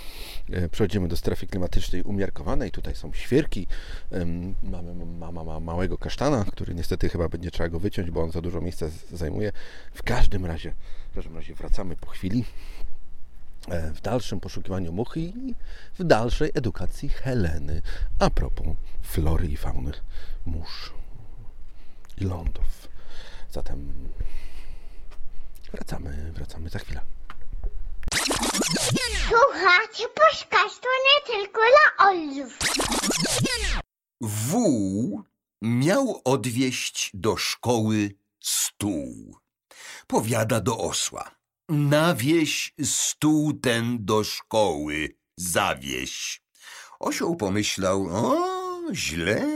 Przechodzimy 0.70 1.09
do 1.09 1.16
strefy 1.16 1.47
klimatycznej 1.47 2.02
umiarkowanej. 2.02 2.70
Tutaj 2.70 2.94
są 2.94 3.12
świerki. 3.12 3.66
Mamy, 4.62 5.06
mama 5.06 5.44
ma 5.44 5.61
małego 5.61 5.99
kasztana, 5.99 6.44
który 6.44 6.75
niestety 6.75 7.09
chyba 7.09 7.28
będzie 7.28 7.50
trzeba 7.50 7.68
go 7.68 7.78
wyciąć, 7.80 8.11
bo 8.11 8.23
on 8.23 8.30
za 8.30 8.40
dużo 8.40 8.61
miejsca 8.61 8.87
zajmuje. 9.12 9.52
W 9.94 10.02
każdym 10.02 10.47
razie, 10.47 10.75
w 11.11 11.14
każdym 11.14 11.37
razie 11.37 11.54
wracamy 11.54 11.97
po 11.97 12.06
chwili 12.06 12.44
e, 12.79 12.79
w 13.69 14.00
dalszym 14.00 14.40
poszukiwaniu 14.40 14.93
muchy 14.93 15.21
i 15.21 15.55
w 15.99 16.05
dalszej 16.05 16.50
edukacji 16.55 17.09
Heleny 17.09 17.83
a 18.19 18.31
propos 18.31 18.67
flory 19.02 19.47
i 19.47 19.57
fauny 19.57 19.93
mórz 20.47 20.93
i 22.19 22.25
lądów. 22.25 22.88
Zatem 23.50 24.09
wracamy, 25.73 26.33
wracamy 26.33 26.69
za 26.69 26.79
chwilę. 26.79 27.00
Słuchajcie, 29.29 30.05
podcast 30.14 30.81
to 30.81 30.88
nie 31.07 31.37
tylko 31.37 31.61
dla 31.61 32.07
ojców. 32.07 32.59
Wół 34.21 35.23
miał 35.62 36.21
odwieźć 36.25 37.11
do 37.14 37.37
szkoły 37.37 38.11
stół. 38.40 39.37
Powiada 40.07 40.61
do 40.61 40.79
osła. 40.79 41.39
Nawieź 41.71 42.75
stół 42.85 43.53
ten 43.53 44.05
do 44.05 44.25
szkoły, 44.25 45.17
zawieź. 45.37 46.43
Osioł 47.00 47.37
pomyślał, 47.37 48.07
o, 48.11 48.39
źle, 48.93 49.47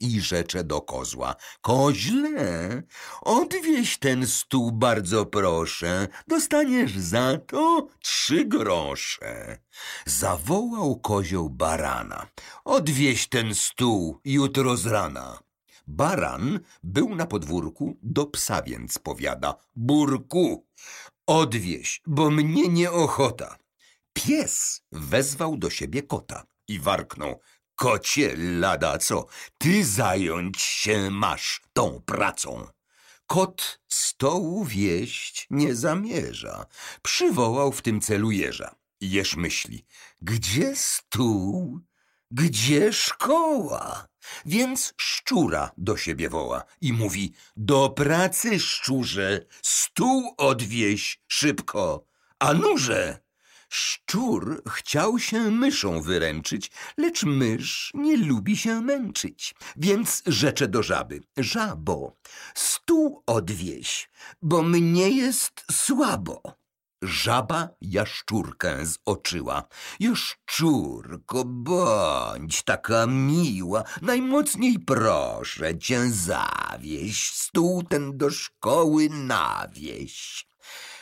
i 0.00 0.20
rzecze 0.20 0.64
do 0.64 0.80
kozła. 0.80 1.36
Koźle, 1.60 2.82
odwieź 3.20 3.98
ten 3.98 4.26
stół 4.26 4.72
bardzo 4.72 5.26
proszę, 5.26 6.08
dostaniesz 6.28 6.98
za 6.98 7.38
to 7.46 7.88
trzy 8.02 8.44
grosze. 8.44 9.58
Zawołał 10.06 11.00
kozioł 11.00 11.50
barana. 11.50 12.26
Odwieź 12.64 13.28
ten 13.28 13.54
stół 13.54 14.20
jutro 14.24 14.76
z 14.76 14.86
rana. 14.86 15.38
Baran 15.86 16.60
był 16.82 17.14
na 17.14 17.26
podwórku, 17.26 17.98
do 18.02 18.26
psa 18.26 18.62
więc 18.62 18.98
powiada. 18.98 19.54
Burku, 19.76 20.66
odwieź, 21.30 22.02
bo 22.06 22.30
mnie 22.30 22.68
nieochota. 22.68 23.58
Pies 24.12 24.82
wezwał 24.92 25.56
do 25.56 25.70
siebie 25.70 26.02
kota 26.02 26.46
i 26.68 26.78
warknął. 26.78 27.40
Kocie 27.74 28.36
lada 28.36 28.98
co, 28.98 29.26
ty 29.58 29.84
zająć 29.84 30.60
się 30.60 31.10
masz 31.10 31.62
tą 31.72 32.02
pracą. 32.06 32.66
Kot 33.26 33.80
stołu 33.88 34.64
wieść 34.64 35.46
nie 35.50 35.74
zamierza. 35.74 36.66
Przywołał 37.02 37.72
w 37.72 37.82
tym 37.82 38.00
celu 38.00 38.30
jeża. 38.30 38.74
Jeż 39.00 39.36
myśli, 39.36 39.84
gdzie 40.22 40.76
stół, 40.76 41.80
gdzie 42.30 42.92
szkoła? 42.92 44.06
Więc 44.46 44.94
szczura 44.96 45.70
do 45.76 45.96
siebie 45.96 46.28
woła 46.28 46.64
i 46.80 46.92
mówi, 46.92 47.32
do 47.56 47.90
pracy 47.90 48.60
szczurze, 48.60 49.46
stół 49.62 50.34
odwieź 50.36 51.20
szybko, 51.28 52.04
a 52.38 52.54
nurze. 52.54 53.18
Szczur 53.72 54.62
chciał 54.68 55.18
się 55.18 55.50
myszą 55.50 56.02
wyręczyć, 56.02 56.70
lecz 56.96 57.22
mysz 57.22 57.90
nie 57.94 58.16
lubi 58.16 58.56
się 58.56 58.80
męczyć, 58.80 59.54
więc 59.76 60.22
rzecze 60.26 60.68
do 60.68 60.82
żaby. 60.82 61.20
Żabo, 61.36 62.16
stół 62.54 63.22
odwieź, 63.26 64.10
bo 64.42 64.62
mnie 64.62 65.08
jest 65.08 65.64
słabo. 65.72 66.59
Żaba 67.02 67.68
jaszczurkę 67.80 68.76
zoczyła. 68.86 69.62
Jaszczurko, 70.00 71.44
bądź 71.44 72.62
taka 72.62 73.06
miła, 73.06 73.84
najmocniej 74.02 74.78
proszę 74.78 75.78
cię 75.78 76.10
zawieź, 76.10 77.30
stół 77.34 77.82
ten 77.82 78.18
do 78.18 78.30
szkoły 78.30 79.08
nawieź. 79.08 80.46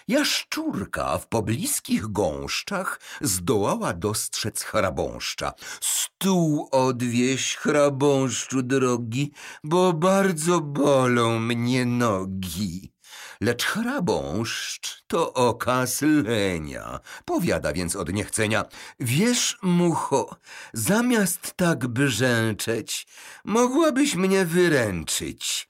Jaszczurka 0.08 1.18
w 1.18 1.28
pobliskich 1.28 2.06
gąszczach 2.06 3.00
zdołała 3.20 3.92
dostrzec 3.92 4.62
chrabąszcza. 4.62 5.52
Stół 5.80 6.68
odwieź, 6.72 7.56
chrabąszczu 7.56 8.62
drogi, 8.62 9.32
bo 9.64 9.92
bardzo 9.92 10.60
bolą 10.60 11.38
mnie 11.38 11.86
nogi. 11.86 12.92
Lecz 13.40 13.64
chrabąszcz 13.64 15.02
to 15.06 15.32
okaz 15.32 16.02
lenia. 16.02 17.00
Powiada 17.24 17.72
więc 17.72 17.96
od 17.96 18.12
niechcenia. 18.12 18.64
Wiesz, 19.00 19.58
mucho, 19.62 20.36
zamiast 20.72 21.52
tak 21.56 21.86
brzęczeć, 21.86 23.06
mogłabyś 23.44 24.14
mnie 24.14 24.44
wyręczyć. 24.44 25.68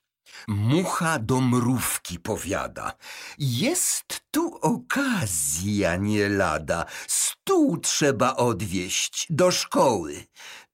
Mucha 0.49 1.19
do 1.19 1.41
mrówki 1.41 2.19
powiada. 2.19 2.93
Jest 3.39 4.21
tu 4.31 4.59
okazja 4.63 5.97
nie 5.97 6.29
lada. 6.29 6.85
Stół 7.07 7.79
trzeba 7.79 8.37
odwieźć 8.37 9.27
do 9.31 9.51
szkoły. 9.51 10.27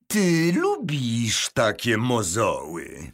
Ty 0.06 0.52
lubisz 0.56 1.50
takie 1.54 1.96
mozoły. 1.96 3.12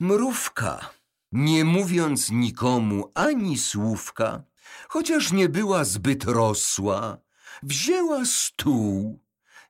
Mrówka, 0.00 0.90
nie 1.32 1.64
mówiąc 1.64 2.30
nikomu 2.30 3.10
ani 3.14 3.58
słówka, 3.58 4.42
chociaż 4.88 5.32
nie 5.32 5.48
była 5.48 5.84
zbyt 5.84 6.24
rosła, 6.24 7.18
wzięła 7.62 8.24
stół 8.24 9.20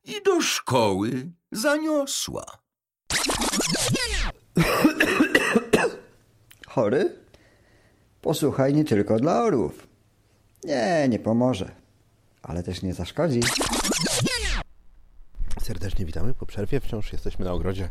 i 0.04 0.22
do 0.22 0.40
szkoły 0.40 1.30
zaniosła. 1.52 2.44
Chory? 6.68 7.18
Posłuchaj 8.20 8.74
nie 8.74 8.84
tylko 8.84 9.18
dla 9.18 9.42
orłów. 9.42 9.88
Nie, 10.64 11.06
nie 11.08 11.18
pomoże. 11.18 11.74
Ale 12.42 12.62
też 12.62 12.82
nie 12.82 12.94
zaszkodzi. 12.94 13.40
Serdecznie 15.62 16.04
witamy 16.04 16.34
po 16.34 16.46
przerwie. 16.46 16.80
Wciąż 16.80 17.12
jesteśmy 17.12 17.44
na 17.44 17.52
ogrodzie 17.52 17.90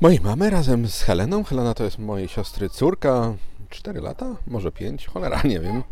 mojej 0.00 0.20
mamy 0.20 0.50
razem 0.50 0.88
z 0.88 1.02
Heleną. 1.02 1.44
Helena 1.44 1.74
to 1.74 1.84
jest 1.84 1.98
mojej 1.98 2.28
siostry 2.28 2.70
córka. 2.70 3.34
4 3.70 4.00
lata? 4.00 4.36
Może 4.46 4.72
5? 4.72 5.06
Cholera, 5.06 5.42
nie 5.44 5.60
wiem. 5.60 5.82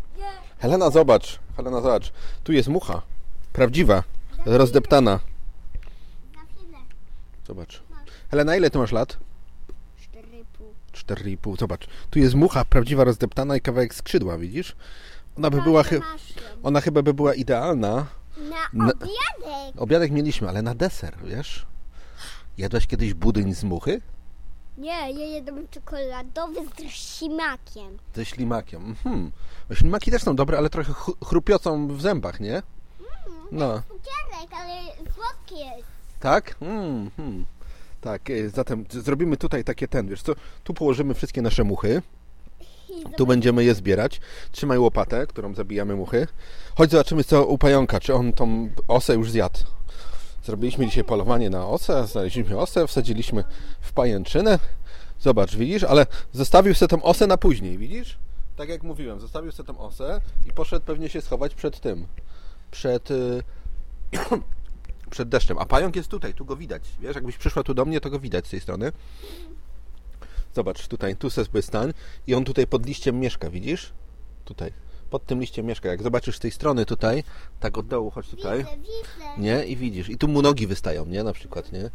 Helena, 0.59 0.89
zobacz. 0.89 1.39
Helena, 1.57 1.81
zobacz. 1.81 2.11
Tu 2.43 2.51
jest 2.53 2.69
mucha. 2.69 3.01
Prawdziwa. 3.53 4.03
Rozdeptana. 4.45 5.19
Zobacz. 7.47 7.83
Helena, 8.31 8.55
ile 8.55 8.69
ty 8.69 8.77
masz 8.77 8.91
lat? 8.91 9.17
4,5. 10.93 11.35
4,5. 11.37 11.59
Zobacz. 11.59 11.87
Tu 12.09 12.19
jest 12.19 12.35
mucha 12.35 12.65
prawdziwa, 12.65 13.03
rozdeptana 13.03 13.55
i 13.55 13.61
kawałek 13.61 13.95
skrzydła, 13.95 14.37
widzisz? 14.37 14.75
Ona 15.37 15.49
by 15.49 15.61
była, 15.61 15.83
chy- 15.83 16.01
ona 16.63 16.81
chyba 16.81 17.01
by 17.01 17.13
była 17.13 17.33
idealna. 17.33 18.05
Na 18.37 18.55
Na- 18.73 18.91
obiadek. 18.93 19.81
Obiadek 19.81 20.11
mieliśmy, 20.11 20.49
ale 20.49 20.61
na 20.61 20.75
deser, 20.75 21.17
wiesz? 21.23 21.65
Jadłaś 22.57 22.87
kiedyś 22.87 23.13
budyń 23.13 23.53
z 23.53 23.63
muchy? 23.63 24.01
Nie, 24.77 25.11
ja 25.11 25.25
jadłem 25.35 25.67
czekoladowy 25.67 26.59
z 26.77 26.91
ślimakiem. 26.91 27.97
Ze 28.15 28.25
ślimakiem. 28.25 28.95
Bo 29.69 29.75
Ślimaki 29.75 30.11
też 30.11 30.23
są 30.23 30.35
dobre, 30.35 30.57
ale 30.57 30.69
trochę 30.69 30.93
ch- 30.93 31.25
chrupiocą 31.25 31.87
w 31.87 32.01
zębach, 32.01 32.39
nie? 32.39 32.61
No. 33.51 33.81
Cukierek, 33.81 34.53
ale 34.61 34.81
słodki 35.15 35.55
jest. 35.59 35.87
Tak? 36.19 36.55
Mhm. 36.61 37.45
Tak, 38.01 38.29
e, 38.29 38.49
zatem 38.49 38.85
zrobimy 38.89 39.37
tutaj 39.37 39.63
takie 39.63 39.87
ten, 39.87 40.07
wiesz 40.07 40.21
co? 40.21 40.33
Tu 40.63 40.73
położymy 40.73 41.13
wszystkie 41.13 41.41
nasze 41.41 41.63
muchy. 41.63 42.01
Tu 43.17 43.27
będziemy 43.27 43.63
je 43.63 43.75
zbierać. 43.75 44.21
Trzymaj 44.51 44.77
łopatę, 44.77 45.27
którą 45.27 45.53
zabijamy 45.55 45.95
muchy. 45.95 46.27
Chodź 46.77 46.91
zobaczymy 46.91 47.23
co 47.23 47.45
u 47.45 47.57
pająka, 47.57 47.99
czy 47.99 48.13
on 48.13 48.33
tą 48.33 48.69
osę 48.87 49.13
już 49.13 49.31
zjadł. 49.31 49.59
Zrobiliśmy 50.43 50.85
dzisiaj 50.85 51.03
polowanie 51.03 51.49
na 51.49 51.67
osę, 51.67 52.07
znaleźliśmy 52.07 52.59
osę, 52.59 52.87
wsadziliśmy 52.87 53.43
w 53.81 53.93
pajęczynę. 53.93 54.59
Zobacz, 55.19 55.55
widzisz? 55.55 55.83
Ale 55.83 56.07
zostawił 56.33 56.73
sobie 56.73 56.89
tą 56.89 57.03
osę 57.03 57.27
na 57.27 57.37
później, 57.37 57.77
widzisz? 57.77 58.17
Tak 58.55 58.69
jak 58.69 58.83
mówiłem, 58.83 59.19
zostawił 59.19 59.51
sobie 59.51 59.67
tą 59.67 59.79
osę 59.79 60.21
i 60.45 60.53
poszedł 60.53 60.85
pewnie 60.85 61.09
się 61.09 61.21
schować 61.21 61.55
przed 61.55 61.79
tym. 61.79 62.07
Przed... 62.71 63.09
przed 65.09 65.29
deszczem. 65.29 65.57
A 65.57 65.65
pająk 65.65 65.95
jest 65.95 66.09
tutaj, 66.09 66.33
tu 66.33 66.45
go 66.45 66.55
widać. 66.55 66.83
Wiesz, 66.99 67.15
jakbyś 67.15 67.37
przyszła 67.37 67.63
tu 67.63 67.73
do 67.73 67.85
mnie, 67.85 68.01
to 68.01 68.09
go 68.09 68.19
widać 68.19 68.47
z 68.47 68.49
tej 68.49 68.59
strony. 68.59 68.91
Zobacz, 70.55 70.87
tutaj, 70.87 71.15
tu 71.15 71.29
sobie 71.29 71.61
stań 71.61 71.93
i 72.27 72.35
on 72.35 72.45
tutaj 72.45 72.67
pod 72.67 72.85
liściem 72.85 73.19
mieszka, 73.19 73.49
widzisz? 73.49 73.93
Tutaj, 74.45 74.73
pod 75.13 75.25
tym 75.25 75.41
liściem 75.41 75.65
mieszka. 75.65 75.89
Jak 75.89 76.03
zobaczysz 76.03 76.35
z 76.35 76.39
tej 76.39 76.51
strony 76.51 76.85
tutaj, 76.85 77.23
tak 77.59 77.77
od 77.77 77.87
dołu, 77.87 78.11
chodź 78.11 78.29
tutaj. 78.29 78.57
Widzę, 78.57 78.71
widzę. 78.77 79.37
Nie? 79.37 79.65
I 79.65 79.77
widzisz. 79.77 80.09
I 80.09 80.17
tu 80.17 80.27
mu 80.27 80.41
nogi 80.41 80.67
wystają, 80.67 81.05
nie? 81.05 81.23
Na 81.23 81.33
przykład, 81.33 81.71
nie? 81.71 81.89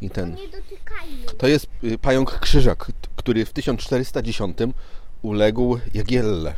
I 0.00 0.10
ten. 0.10 0.34
Nie 0.34 0.48
dotykajmy. 0.48 1.26
To 1.38 1.46
jest 1.46 1.66
y, 1.84 1.98
pająk 1.98 2.38
krzyżak, 2.38 2.92
który 3.16 3.46
w 3.46 3.52
1410 3.52 4.58
uległ 5.22 5.78
Jagielle. 5.94 6.54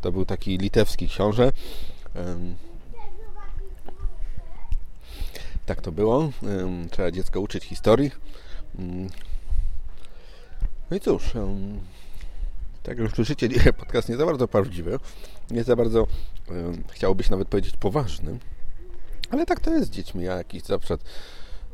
To 0.00 0.12
był 0.12 0.24
taki 0.24 0.58
litewski 0.58 1.08
książę. 1.08 1.52
Tak 5.66 5.80
to 5.80 5.92
było. 5.92 6.30
Trzeba 6.90 7.10
dziecko 7.10 7.40
uczyć 7.40 7.64
historii. 7.64 8.10
Mm. 8.78 9.08
No 10.90 10.96
i 10.96 11.00
cóż, 11.00 11.32
tak 12.82 12.98
jak 12.98 12.98
już 12.98 13.14
słyszycie, 13.14 13.48
podcast 13.80 14.08
nie 14.08 14.16
za 14.16 14.26
bardzo 14.26 14.48
prawdziwy. 14.48 14.98
Nie 15.50 15.64
za 15.64 15.76
bardzo 15.76 16.06
się 17.00 17.30
nawet 17.30 17.48
powiedzieć 17.48 17.76
poważny. 17.76 18.38
Ale 19.30 19.46
tak 19.46 19.60
to 19.60 19.70
jest 19.70 19.86
z 19.86 19.90
dziećmi. 19.90 20.24
Ja 20.24 20.36
jakiś 20.36 20.62
zawsze 20.62 20.98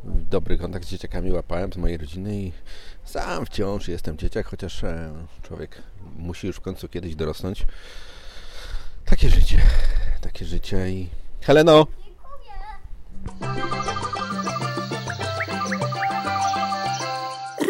dobry 0.04 0.58
kontakt 0.58 0.86
z 0.86 0.90
dzieciakami 0.90 1.32
łapałem 1.32 1.72
z 1.72 1.76
mojej 1.76 1.96
rodziny 1.96 2.36
i 2.36 2.52
sam 3.04 3.46
wciąż 3.46 3.88
jestem 3.88 4.18
dzieciak, 4.18 4.46
chociaż 4.46 4.82
człowiek 5.42 5.82
musi 6.18 6.46
już 6.46 6.56
w 6.56 6.60
końcu 6.60 6.88
kiedyś 6.88 7.14
dorosnąć. 7.14 7.66
Takie 9.04 9.30
życie. 9.30 9.62
Takie 10.20 10.44
życie 10.44 10.90
i... 10.90 11.08
Heleno! 11.40 11.86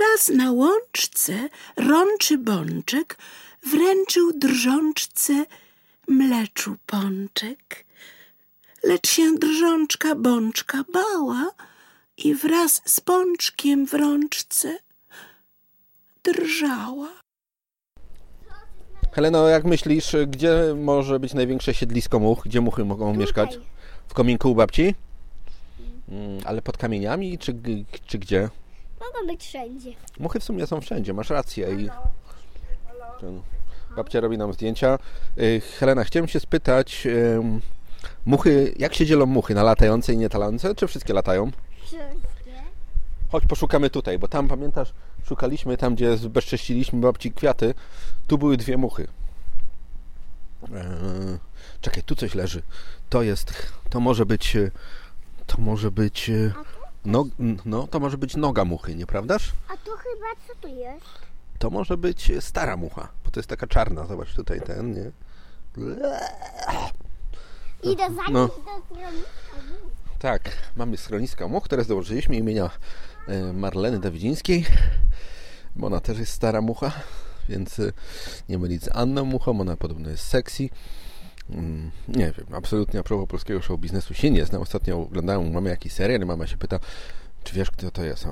Raz 0.01 0.29
na 0.29 0.53
łączce 0.53 1.49
rączy 1.77 2.39
bączek 2.39 3.19
wręczył 3.71 4.33
drżączce 4.39 5.45
mleczu 6.11 6.77
pączek. 6.87 7.87
Lecz 8.85 9.09
się 9.09 9.35
drżączka 9.39 10.15
bączka 10.15 10.85
bała 10.93 11.51
i 12.17 12.35
wraz 12.35 12.83
z 12.85 13.01
pączkiem 13.01 13.87
w 13.87 13.95
rączce 13.95 14.79
drżała. 16.25 17.09
Heleno, 19.13 19.49
jak 19.49 19.65
myślisz, 19.65 20.17
gdzie 20.27 20.75
może 20.77 21.21
być 21.21 21.35
największe 21.35 21.75
siedlisko 21.75 22.19
much? 22.19 22.39
Gdzie 22.45 22.61
muchy 22.61 22.85
mogą 22.85 23.15
mieszkać? 23.15 23.59
W 24.09 24.15
kominku 24.15 24.51
u 24.51 24.55
babci? 24.55 24.95
Mm, 26.09 26.41
ale 26.45 26.63
pod 26.63 26.77
kamieniami, 26.77 27.39
czy, 27.39 27.55
czy 28.07 28.19
gdzie? 28.19 28.49
Mogą 29.01 29.27
być 29.27 29.45
wszędzie. 29.45 29.93
Muchy 30.19 30.41
w 30.41 30.45
sumie 30.45 30.67
są 30.67 30.81
wszędzie, 30.81 31.15
masz 31.15 31.31
rację. 31.31 31.75
I 31.75 31.89
ten, 33.21 33.43
babcia 33.97 34.21
robi 34.21 34.39
nam 34.39 34.53
zdjęcia. 34.53 34.99
Y, 35.39 35.61
Helena, 35.79 36.05
chciałem 36.05 36.29
się 36.29 36.41
spytać, 36.41 37.09
muchy, 38.27 38.75
jak 38.79 38.95
się 38.95 39.07
dzielą 39.07 39.27
muchy? 39.27 39.55
Na 39.55 39.63
latające 39.63 40.13
i 40.13 40.17
nietalające, 40.17 40.75
czy 40.75 40.87
wszystkie 40.87 41.15
latają? 41.15 41.51
Wszystkie. 41.83 42.31
Chodź, 43.33 43.47
poszukamy 43.47 43.91
tutaj, 43.91 44.19
bo 44.19 44.29
tam, 44.29 44.49
pamiętasz, 44.49 44.93
szukaliśmy 45.25 45.77
tam, 45.77 45.95
gdzie 45.95 46.17
zbezcześciliśmy 46.17 47.01
babci 47.01 47.33
kwiaty. 47.33 47.75
Tu 48.27 48.39
były 48.39 48.57
dwie 48.57 48.77
muchy. 48.77 49.07
Eee, 50.63 51.39
czekaj, 51.81 52.03
tu 52.03 52.15
coś 52.15 52.35
leży. 52.35 52.63
To 53.09 53.23
jest, 53.23 53.53
to 53.91 54.01
może 54.01 54.27
być, 54.27 54.57
e, 54.57 54.71
to 55.47 55.61
może 55.61 55.91
być, 55.91 56.31
e, 56.31 56.53
no, 57.05 57.25
no, 57.65 57.87
to 57.87 58.01
może 58.01 58.19
być 58.19 58.37
noga 58.37 58.65
muchy, 58.65 58.95
nieprawdaż? 58.95 59.53
A 59.69 59.77
to 59.77 59.91
chyba 59.97 60.27
co 60.47 60.55
tu 60.61 60.69
jest? 60.69 61.30
To 61.61 61.71
może 61.71 61.97
być 61.97 62.33
stara 62.41 62.77
mucha, 62.77 63.09
bo 63.25 63.31
to 63.31 63.41
jest 63.41 63.49
taka 63.49 63.67
czarna, 63.67 64.07
zobacz 64.07 64.35
tutaj 64.35 64.61
ten, 64.61 64.95
nie? 64.95 65.11
Idę 67.83 68.03
za 68.07 68.23
nim 68.23 68.33
No. 68.33 68.47
do. 68.49 68.61
Tak, 70.19 70.43
mamy 70.77 70.97
schroniska 70.97 71.49
much, 71.49 71.65
które 71.65 71.85
założyliśmy 71.85 72.37
imienia 72.37 72.71
e, 73.29 73.53
Marleny 73.53 73.99
Dawidzińskiej, 73.99 74.67
bo 75.77 75.87
ona 75.87 76.01
też 76.01 76.19
jest 76.19 76.33
stara 76.33 76.61
mucha, 76.61 76.93
więc 77.49 77.79
e, 77.79 77.93
nie 78.49 78.59
mylić 78.59 78.83
z 78.85 78.89
Anną 78.97 79.25
Muchą, 79.25 79.61
ona 79.61 79.77
podobno 79.77 80.11
jest 80.11 80.27
sexy. 80.27 80.69
Mm, 81.51 81.91
Nie 82.09 82.33
wiem, 82.39 82.47
absolutnie 82.53 83.01
a 83.01 83.03
propos 83.03 83.29
polskiego 83.29 83.63
show 83.63 83.81
biznesu 83.81 84.15
się 84.15 84.31
nie 84.31 84.47
znam. 84.47 84.63
Ostatnio 84.63 84.99
oglądałem 84.99 85.49
u 85.49 85.51
mamy 85.51 85.71
jakiś 85.71 85.93
serial 85.93 86.21
i 86.21 86.25
mama 86.25 86.47
się 86.47 86.57
pyta, 86.57 86.79
Czy 87.45 87.55
wiesz, 87.55 87.71
kto 87.71 87.91
to 87.91 88.05
jest? 88.05 88.27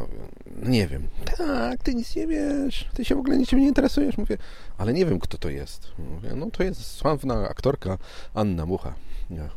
No 0.63 0.69
nie 0.71 0.87
wiem. 0.87 1.09
Tak, 1.37 1.83
ty 1.83 1.95
nic 1.95 2.17
nie 2.17 2.27
wiesz. 2.27 2.89
Ty 2.95 3.05
się 3.05 3.15
w 3.15 3.19
ogóle 3.19 3.39
niczym 3.39 3.59
nie 3.59 3.69
interesujesz. 3.69 4.19
Mówię, 4.19 4.39
ale 4.79 4.93
nie 4.93 5.07
wiem, 5.07 5.21
kto 5.21 5.39
to 5.39 5.49
jest. 5.49 5.89
Mówię, 5.99 6.33
no 6.37 6.51
to 6.51 6.63
jest 6.63 6.87
sławna 6.87 7.49
aktorka 7.49 7.99
Anna 8.35 8.67
Mucha. 8.67 8.95
Nie. 9.31 9.49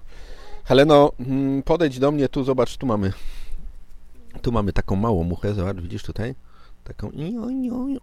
Heleno, 0.64 1.12
mm, 1.20 1.64
podejdź 1.64 2.00
do 2.00 2.12
mnie, 2.12 2.30
tu 2.30 2.44
zobacz, 2.44 2.78
tu 2.78 2.86
mamy 2.86 3.14
tu 4.42 4.52
mamy 4.52 4.74
taką 4.74 4.96
małą 4.96 5.24
muchę, 5.24 5.54
zobacz, 5.54 5.78
widzisz 5.78 6.04
tutaj? 6.04 6.36
Taką 6.84 7.12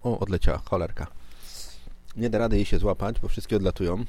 o, 0.02 0.18
odleciała, 0.18 0.58
cholerka. 0.58 1.06
Nie 2.16 2.30
da 2.30 2.38
rady 2.38 2.56
jej 2.56 2.64
się 2.64 2.78
złapać, 2.78 3.20
bo 3.20 3.28
wszystkie 3.28 3.56
odlatują. 3.56 4.04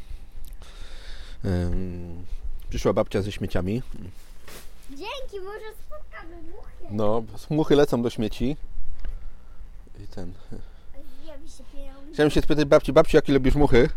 Przyszła 2.70 2.94
babcia 2.94 3.22
ze 3.22 3.32
śmieciami. 3.32 3.82
Dzięki, 4.90 5.46
może 5.46 5.66
spotkamy 5.88 6.36
muchę. 6.42 6.69
No, 6.92 7.24
muchy 7.50 7.76
lecą 7.76 8.02
do 8.02 8.10
śmieci. 8.10 8.58
I 10.04 10.08
ten. 10.08 10.34
Chciałem 12.14 12.32
się 12.32 12.42
spytać 12.42 12.66
babci, 12.66 12.94
babci, 12.94 13.16
jakie 13.16 13.34
lubisz 13.34 13.56
muchy? 13.56 13.90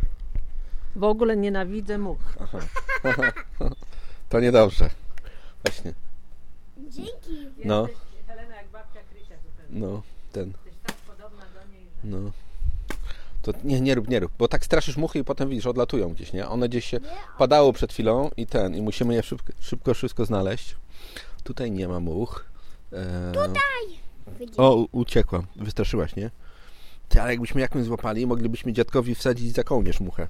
W 0.97 1.05
ogóle 1.05 1.37
nienawidzę 1.37 1.99
much. 1.99 2.19
To 4.29 4.41
niedobrze. 4.41 4.91
Właśnie. 5.65 5.95
Dzięki. 6.79 7.49
No, 7.65 7.89
Helena 8.27 8.57
jak 8.57 8.69
babcia 8.69 9.01
Krysia 9.11 9.35
no, 9.71 10.03
ten. 10.33 10.53
Tak 10.87 10.97
podobna 10.97 11.43
do 11.55 11.73
niej, 11.73 11.87
że... 12.05 12.11
No. 12.11 12.31
To 13.43 13.53
nie, 13.65 13.81
nie 13.81 13.95
rób, 13.95 14.09
nie 14.09 14.21
rób, 14.21 14.33
bo 14.39 14.49
tak 14.49 14.65
straszysz 14.65 14.97
muchy 14.97 15.19
i 15.19 15.25
potem 15.25 15.49
widzisz, 15.49 15.67
odlatują 15.67 16.15
gdzieś, 16.15 16.33
nie? 16.33 16.49
One 16.49 16.69
gdzieś 16.69 16.85
się 16.85 17.01
padało 17.39 17.73
przed 17.73 17.93
chwilą 17.93 18.31
i 18.37 18.47
ten, 18.47 18.75
i 18.75 18.83
musimy 18.83 19.15
je 19.15 19.23
szybko, 19.23 19.53
szybko 19.61 19.95
wszystko 19.95 20.25
znaleźć. 20.25 20.77
Tutaj 21.45 21.71
nie 21.71 21.89
ma 21.89 22.01
much. 22.01 22.52
E... 22.93 23.33
Tutaj. 23.33 23.99
O, 24.57 24.75
u- 24.77 24.89
uciekła. 24.93 25.43
Wystraszyłaś, 25.57 26.17
nie? 26.17 26.31
Ty, 27.09 27.23
ale 27.23 27.31
jakbyśmy 27.31 27.61
jakąś 27.61 27.85
złapali, 27.85 28.27
moglibyśmy 28.27 28.73
dziadkowi 28.73 29.15
wsadzić 29.15 29.55
za 29.55 29.65
kołnierz 29.65 30.01
muchę. 30.01 30.29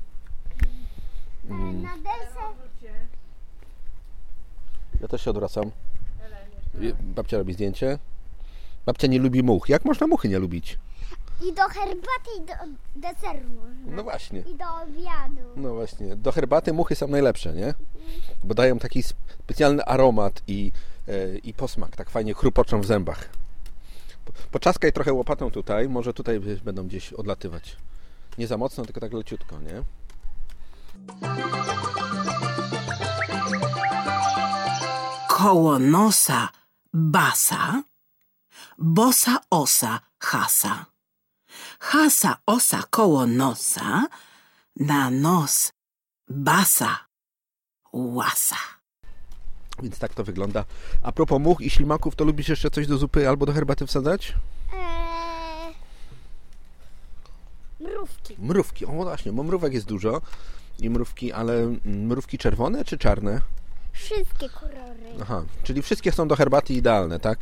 Mm. 1.51 1.83
Na 1.83 1.97
deser. 1.97 2.53
Ja 5.01 5.09
też 5.09 5.25
się 5.25 5.31
odwracam. 5.31 5.71
Babcia 7.03 7.39
robi 7.39 7.55
zdjęcie. 7.55 7.99
Babcia 8.87 9.07
nie 9.07 9.19
lubi 9.19 9.43
much. 9.43 9.69
Jak 9.69 9.85
można 9.85 10.07
muchy 10.07 10.29
nie 10.29 10.39
lubić? 10.39 10.79
I 11.49 11.53
do 11.53 11.63
herbaty, 11.63 12.31
i 12.39 12.41
do 12.47 12.55
deseru 12.97 13.49
można. 13.49 13.97
No 13.97 14.03
właśnie. 14.03 14.41
I 14.41 14.55
do 14.55 14.65
obiadu. 14.83 15.49
No 15.57 15.75
właśnie. 15.75 16.17
Do 16.17 16.33
herbaty 16.33 16.73
muchy 16.73 16.95
są 16.95 17.09
najlepsze, 17.09 17.53
nie? 17.53 17.75
Bo 18.45 18.55
dają 18.55 18.79
taki 18.79 19.03
specjalny 19.03 19.85
aromat 19.85 20.43
i, 20.47 20.73
e, 20.75 20.92
i 21.43 21.55
posmak. 21.55 21.97
Tak 21.97 22.11
fajnie 22.11 22.35
chrupoczą 22.35 22.81
w 22.81 22.87
zębach. 22.87 23.29
Po- 24.25 24.33
Poczaskaj 24.51 24.93
trochę 24.93 25.13
łopatą 25.13 25.51
tutaj. 25.51 25.89
Może 25.89 26.15
tutaj 26.15 26.41
będą 26.41 26.87
gdzieś 26.89 27.13
odlatywać. 27.13 27.77
Nie 28.39 28.47
za 28.47 28.57
mocno, 28.57 28.85
tylko 28.85 29.01
tak 29.01 29.13
leciutko, 29.13 29.61
nie? 29.61 29.83
Koło 35.29 35.79
nosa 35.79 36.49
basa, 36.93 37.83
bosa 38.79 39.41
osa 39.51 40.01
hasa. 40.19 40.87
Hasa 41.81 42.37
osa 42.47 42.83
koło 42.91 43.27
nosa, 43.27 44.07
na 44.77 45.11
nos 45.11 45.73
basa 46.29 46.99
łasa. 47.93 48.57
Więc 49.83 49.99
tak 49.99 50.15
to 50.15 50.25
wygląda. 50.25 50.65
A 51.03 51.13
propos 51.13 51.41
much 51.41 51.61
i 51.61 51.71
ślimaków, 51.71 52.17
to 52.17 52.25
lubisz 52.25 52.49
jeszcze 52.49 52.71
coś 52.71 52.87
do 52.87 52.99
zupy 52.99 53.29
albo 53.29 53.47
do 53.47 53.53
herbaty 53.53 53.87
wsadzać? 53.87 54.35
Eee, 54.75 55.75
mrówki. 57.81 58.37
Mrówki. 58.39 58.87
O 58.87 58.93
właśnie, 58.93 59.33
bo 59.33 59.43
mrówek 59.43 59.73
jest 59.73 59.87
dużo. 59.87 60.21
I 60.79 60.91
mrówki, 60.91 61.33
ale 61.33 61.55
mm, 61.55 61.81
mrówki 62.07 62.39
czerwone 62.39 62.85
czy 62.85 62.99
czarne? 62.99 63.41
Wszystkie 63.93 64.49
kolory. 64.49 65.23
Aha, 65.23 65.43
czyli 65.63 65.83
wszystkie 65.83 66.13
są 66.13 66.29
do 66.29 66.37
herbaty 66.37 66.75
idealne, 66.75 67.21
tak? 67.21 67.39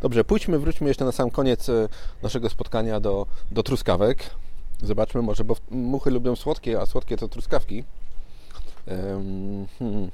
Dobrze, 0.00 0.24
pójdźmy, 0.24 0.58
wróćmy 0.58 0.88
jeszcze 0.88 1.04
na 1.04 1.12
sam 1.12 1.30
koniec 1.30 1.68
e, 1.68 1.88
naszego 2.22 2.50
spotkania 2.50 3.00
do, 3.00 3.26
do 3.50 3.62
truskawek. 3.62 4.30
Zobaczmy 4.82 5.22
może, 5.22 5.44
bo 5.44 5.56
muchy 5.70 6.10
lubią 6.10 6.36
słodkie, 6.36 6.80
a 6.80 6.86
słodkie 6.86 7.16
to 7.16 7.28
truskawki. 7.28 7.84
Em, 8.86 9.66
hmm. 9.78 10.10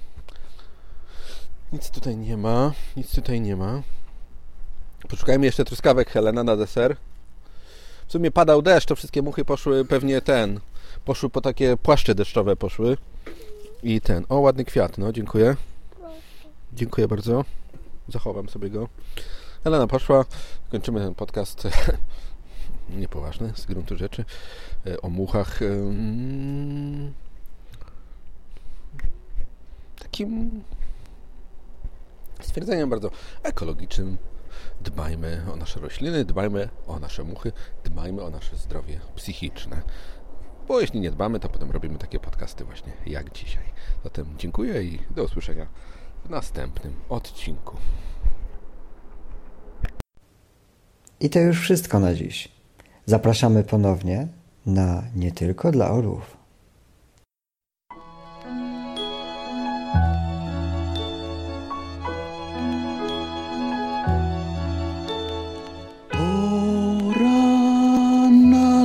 Nic 1.74 1.90
tutaj 1.90 2.16
nie 2.16 2.36
ma, 2.36 2.72
nic 2.96 3.14
tutaj 3.14 3.40
nie 3.40 3.56
ma. 3.56 3.82
Poszukajmy 5.08 5.46
jeszcze 5.46 5.64
truskawek 5.64 6.10
Helena 6.10 6.44
na 6.44 6.56
deser. 6.56 6.96
W 8.06 8.12
sumie 8.12 8.30
padał 8.30 8.62
deszcz, 8.62 8.86
to 8.86 8.96
wszystkie 8.96 9.22
muchy 9.22 9.44
poszły 9.44 9.84
pewnie 9.84 10.20
ten. 10.20 10.60
Poszły 11.04 11.30
po 11.30 11.40
takie 11.40 11.76
płaszcze 11.76 12.14
deszczowe 12.14 12.56
poszły. 12.56 12.96
I 13.82 14.00
ten. 14.00 14.26
O, 14.28 14.40
ładny 14.40 14.64
kwiat, 14.64 14.98
no 14.98 15.12
dziękuję. 15.12 15.56
Dziękuję 16.72 17.08
bardzo. 17.08 17.44
Zachowam 18.08 18.48
sobie 18.48 18.70
go. 18.70 18.88
Elena 19.64 19.86
poszła. 19.86 20.24
Kończymy 20.70 21.00
ten 21.00 21.14
podcast 21.14 21.62
niepoważny 22.90 23.52
z 23.56 23.66
gruntu 23.66 23.96
rzeczy 23.96 24.24
e, 24.86 25.00
o 25.00 25.08
muchach. 25.08 25.60
Takim 29.98 30.62
stwierdzeniem 32.44 32.90
bardzo 32.90 33.10
ekologicznym. 33.42 34.16
Dbajmy 34.80 35.42
o 35.52 35.56
nasze 35.56 35.80
rośliny, 35.80 36.24
dbajmy 36.24 36.68
o 36.86 36.98
nasze 36.98 37.24
muchy, 37.24 37.52
dbajmy 37.84 38.22
o 38.22 38.30
nasze 38.30 38.56
zdrowie 38.56 39.00
psychiczne. 39.14 39.82
Bo 40.68 40.80
jeśli 40.80 41.00
nie 41.00 41.10
dbamy, 41.10 41.40
to 41.40 41.48
potem 41.48 41.70
robimy 41.70 41.98
takie 41.98 42.20
podcasty 42.20 42.64
właśnie 42.64 42.92
jak 43.06 43.32
dzisiaj. 43.32 43.64
Zatem 44.04 44.34
dziękuję 44.38 44.82
i 44.82 44.98
do 45.10 45.24
usłyszenia 45.24 45.66
w 46.24 46.30
następnym 46.30 46.94
odcinku. 47.08 47.76
I 51.20 51.30
to 51.30 51.38
już 51.38 51.60
wszystko 51.60 52.00
na 52.00 52.14
dziś. 52.14 52.48
Zapraszamy 53.06 53.64
ponownie 53.64 54.28
na 54.66 55.02
Nie 55.16 55.32
tylko 55.32 55.72
dla 55.72 55.90
orłów. 55.90 56.33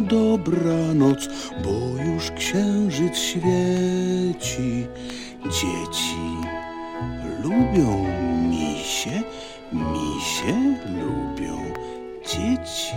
Dobranoc, 0.09 1.29
bo 1.63 2.03
już 2.03 2.31
księżyc 2.31 3.17
świeci. 3.17 4.87
Dzieci 5.45 6.37
lubią 7.43 8.05
misie, 8.49 9.21
misie 9.73 10.53
lubią 10.85 11.57
dzieci. 12.23 12.95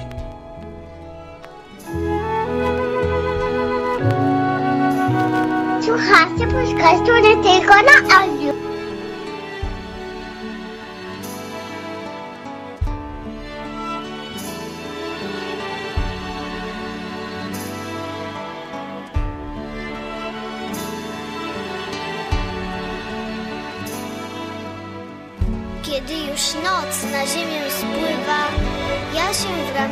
Słuchajcie 5.81 6.47
podcastu 6.47 7.13
nie 7.15 7.37
tylko 7.37 7.75
na 7.75 8.17
audio. 8.17 8.62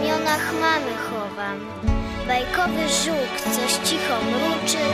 Ramionach 0.01 0.53
mamy 0.61 0.93
chowam. 1.07 1.59
Bajkowy 2.27 2.89
żuk 2.89 3.55
coś 3.55 3.73
cicho 3.89 4.17
mruczy 4.25 4.85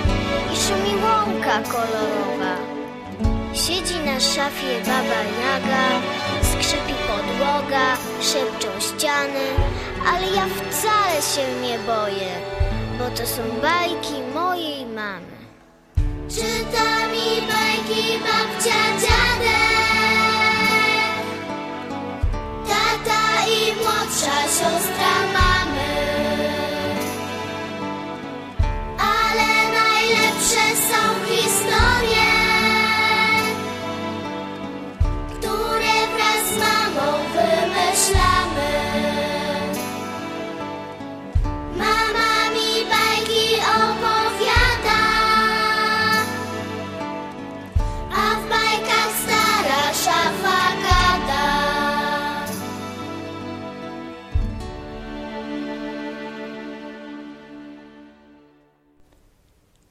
i 0.52 0.56
szumi 0.56 1.02
łąka 1.02 1.58
kolorowa. 1.72 2.56
Siedzi 3.54 3.98
na 4.04 4.20
szafie 4.20 4.80
baba 4.86 5.20
Jaga, 5.40 5.86
skrzypi 6.42 6.94
podłoga, 7.08 7.96
szepczą 8.20 8.68
ściany, 8.80 9.46
ale 10.12 10.26
ja 10.26 10.46
wcale 10.46 11.22
się 11.22 11.60
nie 11.62 11.78
boję, 11.78 12.32
bo 12.98 13.04
to 13.16 13.26
są 13.26 13.42
bajki 13.62 14.34
mojej 14.34 14.86
mamy. 14.86 15.36
Czyta 16.28 17.08
mi 17.12 17.28
bajki 17.48 18.18
babcia 18.18 18.65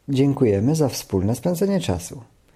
Dziękujemy 0.09 0.75
za 0.75 0.89
wspólne 0.89 1.35
spędzenie 1.35 1.79
czasu. 1.79 2.21